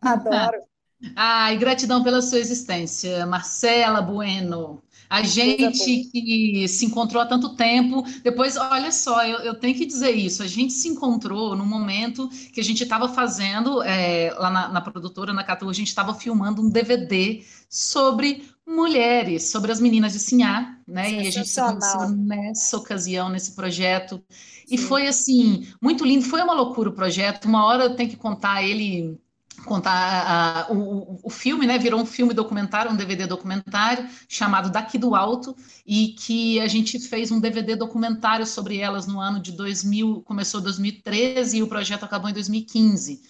[0.00, 0.71] Adoro.
[1.16, 4.82] Ai, gratidão pela sua existência, Marcela Bueno.
[5.12, 9.84] A gente que se encontrou há tanto tempo, depois, olha só, eu, eu tenho que
[9.84, 14.48] dizer isso, a gente se encontrou no momento que a gente estava fazendo, é, lá
[14.48, 19.80] na, na, produtora, na Catu, a gente estava filmando um DVD sobre mulheres, sobre as
[19.80, 21.12] meninas de Sinhá, né?
[21.12, 24.22] E a gente se conheceu nessa ocasião, nesse projeto.
[24.30, 24.74] Sim.
[24.74, 28.16] E foi, assim, muito lindo, foi uma loucura o projeto, uma hora eu tenho que
[28.16, 29.20] contar ele
[29.64, 31.78] contar uh, o, o, filme, né?
[31.78, 35.54] Virou um filme documentário, um DVD documentário chamado Daqui do Alto
[35.86, 40.60] e que a gente fez um DVD documentário sobre elas no ano de 2000, começou
[40.60, 43.20] em 2013 e o projeto acabou em 2015.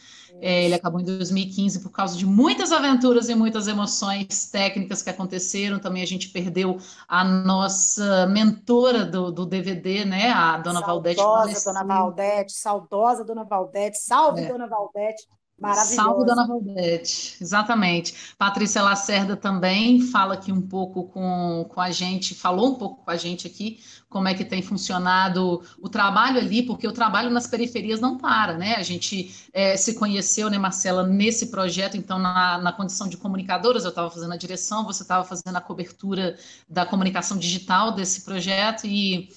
[0.40, 5.10] É, ele acabou em 2015 por causa de muitas aventuras e muitas emoções técnicas que
[5.10, 5.78] aconteceram.
[5.78, 10.30] Também a gente perdeu a nossa mentora do, do DVD, né?
[10.30, 11.20] A dona saudosa Valdete.
[11.20, 14.48] Saudosa dona Valdete, saudosa dona Valdete, salve é.
[14.48, 15.28] dona Valdete.
[15.74, 17.36] Salve, Dona Valdete.
[17.40, 18.34] Exatamente.
[18.36, 23.10] Patrícia Lacerda também fala aqui um pouco com, com a gente, falou um pouco com
[23.10, 23.78] a gente aqui
[24.12, 28.52] como é que tem funcionado o trabalho ali, porque o trabalho nas periferias não para,
[28.52, 28.74] né?
[28.76, 33.84] A gente é, se conheceu, né, Marcela, nesse projeto, então, na, na condição de comunicadoras,
[33.84, 36.36] eu estava fazendo a direção, você estava fazendo a cobertura
[36.68, 39.30] da comunicação digital desse projeto, e,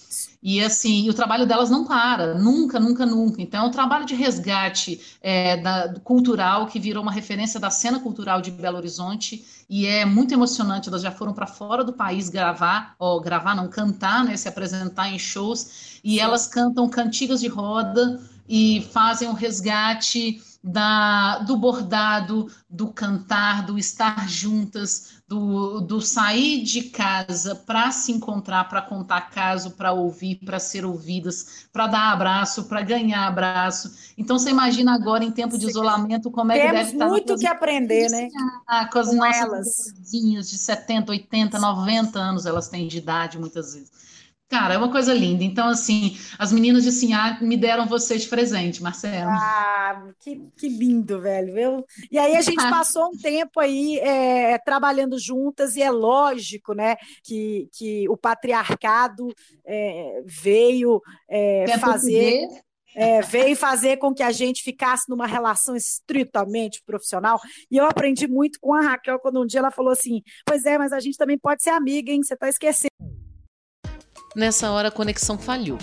[0.48, 3.42] e assim, o trabalho delas não para, nunca, nunca, nunca.
[3.42, 8.00] Então, é um trabalho de resgate é, da, cultural que virou uma referência da cena
[8.00, 9.44] cultural de Belo Horizonte.
[9.68, 10.88] E é muito emocionante.
[10.88, 15.10] Elas já foram para fora do país gravar, ou gravar, não cantar, né, se apresentar
[15.10, 22.52] em shows, e elas cantam cantigas de roda e fazem um resgate da, do bordado,
[22.70, 29.22] do cantar, do estar juntas, do, do sair de casa para se encontrar, para contar
[29.32, 33.92] caso, para ouvir, para ser ouvidas, para dar abraço, para ganhar abraço.
[34.18, 37.08] Então você imagina agora em tempo de isolamento como é Temos que deve estar.
[37.08, 38.30] muito que aprender, né?
[38.92, 40.50] Com as com nossas elas.
[40.50, 43.92] de 70, 80, 90 anos elas têm de idade muitas vezes.
[44.48, 45.44] Cara, é uma coisa linda.
[45.44, 49.32] Então, assim, as meninas de Sinhá me deram você de presente, Marcelo.
[49.32, 51.58] Ah, que, que lindo, velho.
[51.58, 51.86] Eu...
[52.12, 56.96] E aí a gente passou um tempo aí é, trabalhando juntas, e é lógico, né,
[57.24, 59.34] que, que o patriarcado
[59.66, 62.48] é, veio é, fazer.
[62.98, 67.42] É, veio fazer com que a gente ficasse numa relação estritamente profissional.
[67.70, 70.78] E eu aprendi muito com a Raquel quando um dia ela falou assim: Pois é,
[70.78, 72.24] mas a gente também pode ser amiga, hein?
[72.24, 72.95] Você está esquecendo.
[74.36, 75.80] Nessa hora a conexão falhou.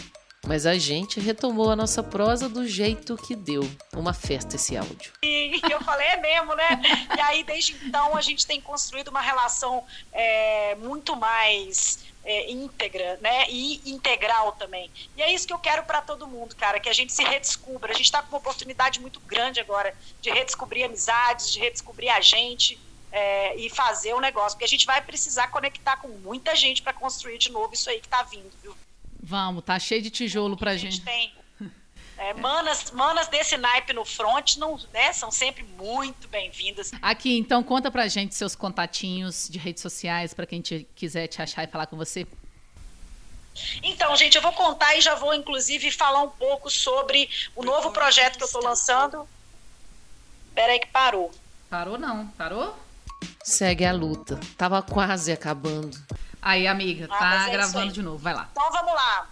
[0.46, 3.62] Mas a gente retomou a nossa prosa do jeito que deu.
[3.96, 5.12] Uma festa esse áudio.
[5.22, 6.82] E eu falei, é mesmo, né?
[7.16, 13.18] E aí, desde então, a gente tem construído uma relação é, muito mais é, íntegra,
[13.22, 13.46] né?
[13.48, 14.90] E integral também.
[15.16, 17.92] E é isso que eu quero para todo mundo, cara, que a gente se redescubra.
[17.92, 22.20] A gente está com uma oportunidade muito grande agora de redescobrir amizades, de redescobrir a
[22.20, 22.78] gente.
[23.14, 26.94] É, e fazer o negócio, porque a gente vai precisar conectar com muita gente para
[26.94, 28.74] construir de novo isso aí que está vindo, viu?
[29.22, 30.96] Vamos, tá cheio de tijolo pra gente.
[30.96, 31.04] gente.
[31.04, 31.42] Tem.
[32.22, 36.92] É, manas, manas desse naipe no front não, né, são sempre muito bem-vindas.
[37.02, 41.42] Aqui, então, conta pra gente seus contatinhos de redes sociais para quem te, quiser te
[41.42, 42.26] achar e falar com você.
[43.82, 47.90] Então, gente, eu vou contar e já vou, inclusive, falar um pouco sobre o novo
[47.90, 49.28] projeto que eu estou lançando.
[50.54, 51.32] Peraí que parou.
[51.68, 52.74] Parou não, parou?
[53.42, 54.38] Segue a luta.
[54.56, 55.96] Tava quase acabando.
[56.40, 58.18] Aí, amiga, ah, tá é gravando de novo.
[58.18, 58.48] Vai lá.
[58.50, 59.28] Então vamos lá.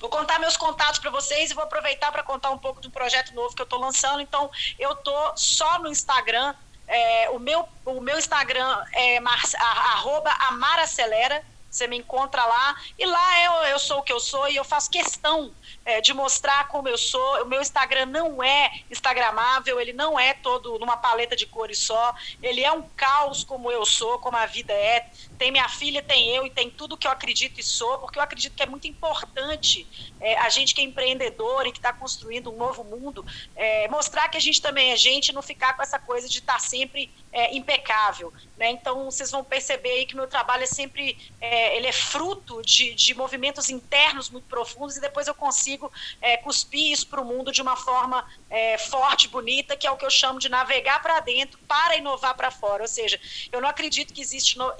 [0.00, 2.90] Vou contar meus contatos para vocês e vou aproveitar para contar um pouco de um
[2.90, 4.20] projeto novo que eu estou lançando.
[4.20, 6.54] Então, eu tô só no Instagram.
[6.86, 11.44] É, o, meu, o meu Instagram é mar, arroba amaracelera.
[11.70, 12.76] Você me encontra lá.
[12.98, 15.52] E lá eu, eu sou o que eu sou e eu faço questão
[15.88, 17.42] é, de mostrar como eu sou.
[17.42, 22.14] O meu Instagram não é instagramável, ele não é todo numa paleta de cores só.
[22.42, 25.08] Ele é um caos como eu sou, como a vida é.
[25.38, 28.22] Tem minha filha, tem eu e tem tudo que eu acredito e sou, porque eu
[28.22, 29.86] acredito que é muito importante
[30.20, 33.24] é, a gente que é empreendedor e que está construindo um novo mundo,
[33.54, 36.54] é, mostrar que a gente também é gente não ficar com essa coisa de estar
[36.54, 38.32] tá sempre é, impecável.
[38.56, 38.70] Né?
[38.70, 42.94] Então, vocês vão perceber aí que meu trabalho é sempre, é, ele é fruto de,
[42.94, 47.52] de movimentos internos muito profundos e depois eu consigo é, cuspir isso para o mundo
[47.52, 51.20] de uma forma é, forte, bonita, que é o que eu chamo de navegar para
[51.20, 52.82] dentro para inovar para fora.
[52.82, 53.20] Ou seja,
[53.52, 54.72] eu não acredito que existe, no,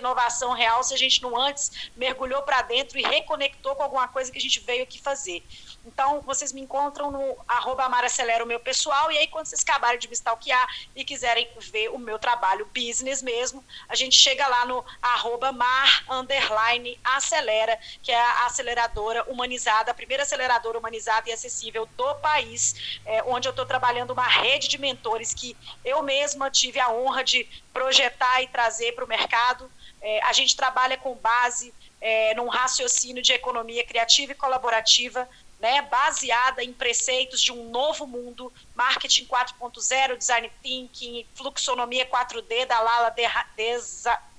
[0.00, 4.30] inovação real se a gente não antes mergulhou para dentro e reconectou com alguma coisa
[4.30, 5.42] que a gente veio aqui fazer.
[5.86, 9.98] Então, vocês me encontram no arroba Acelera o meu pessoal, e aí quando vocês acabarem
[9.98, 14.64] de me stalkear e quiserem ver o meu trabalho business mesmo, a gente chega lá
[14.64, 21.32] no arroba mar underline acelera, que é a aceleradora humanizada, a primeira aceleradora humanizada e
[21.32, 26.50] acessível do país, é, onde eu estou trabalhando uma rede de mentores que eu mesma
[26.50, 29.70] tive a honra de projetar e trazer para o mercado.
[30.02, 35.28] É, a gente trabalha com base é, num raciocínio de economia criativa e colaborativa
[35.60, 42.80] né, baseada em preceitos de um novo mundo, marketing 4.0, design thinking, fluxonomia 4D da
[42.80, 43.26] Lala de,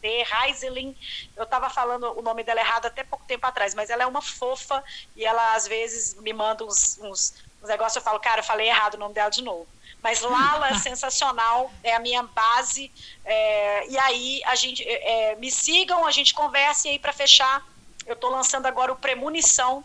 [0.02, 0.98] de.
[1.36, 4.22] Eu estava falando o nome dela errado até pouco tempo atrás, mas ela é uma
[4.22, 4.84] fofa
[5.16, 8.68] e ela às vezes me manda uns, uns, uns negócios, eu falo, cara, eu falei
[8.68, 9.68] errado o nome dela de novo.
[10.02, 12.92] Mas Lala é sensacional, é a minha base.
[13.24, 17.64] É, e aí a gente é, me sigam, a gente conversa e aí para fechar,
[18.06, 19.84] eu estou lançando agora o Premonição,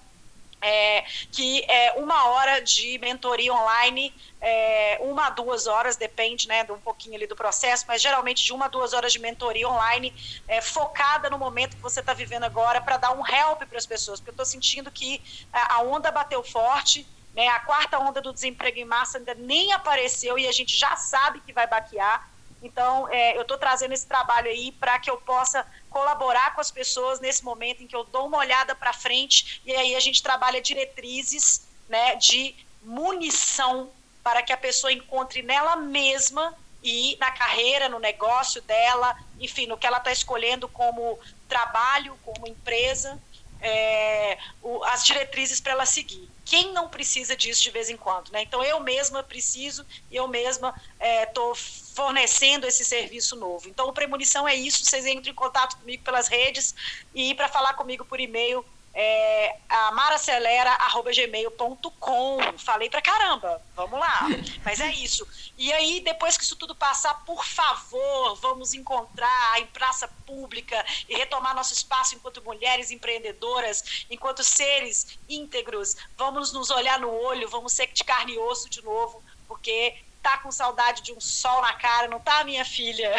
[0.60, 6.64] é, que é uma hora de mentoria online, é, uma a duas horas, depende né,
[6.64, 9.68] de um pouquinho ali do processo, mas geralmente de uma a duas horas de mentoria
[9.68, 10.14] online,
[10.48, 13.86] é, focada no momento que você está vivendo agora, para dar um help para as
[13.86, 17.06] pessoas, porque eu estou sentindo que a onda bateu forte,
[17.37, 20.97] né, a quarta onda do desemprego em massa ainda nem apareceu e a gente já
[20.97, 22.26] sabe que vai baquear.
[22.62, 26.70] Então, é, eu estou trazendo esse trabalho aí para que eu possa colaborar com as
[26.70, 30.22] pessoas nesse momento em que eu dou uma olhada para frente e aí a gente
[30.22, 33.91] trabalha diretrizes né, de munição
[34.24, 39.76] para que a pessoa encontre nela mesma e na carreira, no negócio dela, enfim, no
[39.76, 43.20] que ela está escolhendo como trabalho, como empresa,
[43.61, 46.28] é, o, as diretrizes para ela seguir.
[46.47, 48.30] Quem não precisa disso de vez em quando?
[48.30, 48.42] Né?
[48.42, 53.68] Então, eu mesma preciso eu mesma estou é, fornecendo esse serviço novo.
[53.68, 54.84] Então, o Premonição é isso.
[54.84, 56.72] Vocês entram em contato comigo pelas redes
[57.12, 58.64] e para falar comigo por e-mail,
[58.99, 62.38] é amaracelera.gmail.com.
[62.57, 64.22] Falei pra caramba, vamos lá.
[64.64, 65.28] Mas é isso.
[65.59, 71.14] E aí, depois que isso tudo passar, por favor, vamos encontrar em praça pública e
[71.14, 75.94] retomar nosso espaço enquanto mulheres empreendedoras, enquanto seres íntegros.
[76.16, 79.94] Vamos nos olhar no olho, vamos ser de carne e osso de novo, porque
[80.26, 83.14] tá com saudade de um sol na cara, não tá, minha filha?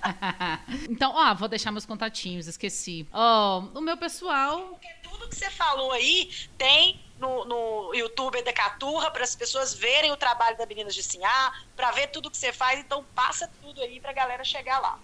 [0.90, 3.08] então, ó, vou deixar meus contatinhos, esqueci.
[3.10, 4.60] Ó, o meu pessoal.
[4.68, 9.72] Porque tudo que você falou aí tem no, no YouTube da Caturra para as pessoas
[9.72, 13.50] verem o trabalho da Meninas de Sinhá, para ver tudo que você faz, então passa
[13.62, 14.98] tudo aí pra galera chegar lá.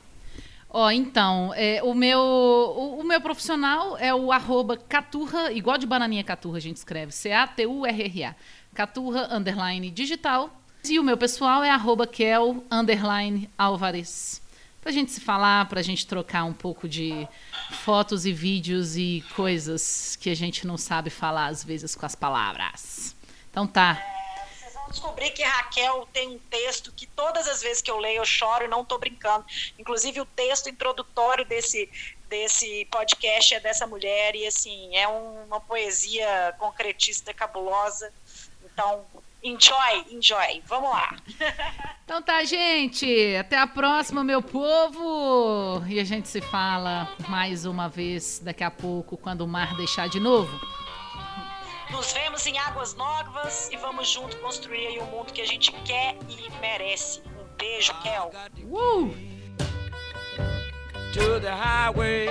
[0.68, 5.78] Ó, oh, então, é, o, meu, o, o, meu profissional é o arroba caturra, igual
[5.78, 8.34] de bananinha caturra a gente escreve, C-A-T-U-R-R-A.
[8.74, 10.50] Caturra, underline, digital.
[10.88, 12.08] E o meu pessoal é arroba
[12.70, 14.40] underline, alvarez.
[14.80, 17.26] Pra gente se falar, pra gente trocar um pouco de
[17.84, 22.14] fotos e vídeos e coisas que a gente não sabe falar às vezes com as
[22.14, 23.16] palavras.
[23.50, 24.00] Então tá.
[24.52, 28.18] Vocês vão descobrir que Raquel tem um texto que todas as vezes que eu leio
[28.18, 29.44] eu choro e não estou brincando.
[29.76, 31.90] Inclusive o texto introdutório desse
[32.28, 38.12] desse podcast é dessa mulher e assim é uma poesia concretista cabulosa.
[38.64, 39.04] Então
[39.46, 40.60] Enjoy, enjoy.
[40.66, 41.16] Vamos lá.
[42.04, 43.36] Então tá, gente.
[43.36, 45.84] Até a próxima, meu povo.
[45.88, 50.08] E a gente se fala mais uma vez daqui a pouco, quando o mar deixar
[50.08, 50.50] de novo.
[51.90, 55.46] Nos vemos em águas novas e vamos junto construir aí o um mundo que a
[55.46, 57.20] gente quer e merece.
[57.20, 58.30] Um beijo, ah, Kel.
[58.64, 59.14] Uh!
[61.12, 62.26] To the highway.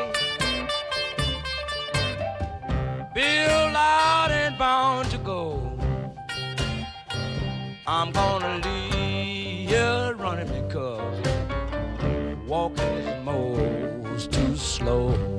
[3.14, 5.65] Bill out and bound to go.
[7.88, 11.22] I'm gonna leave you running because
[12.48, 15.35] walking is most too slow.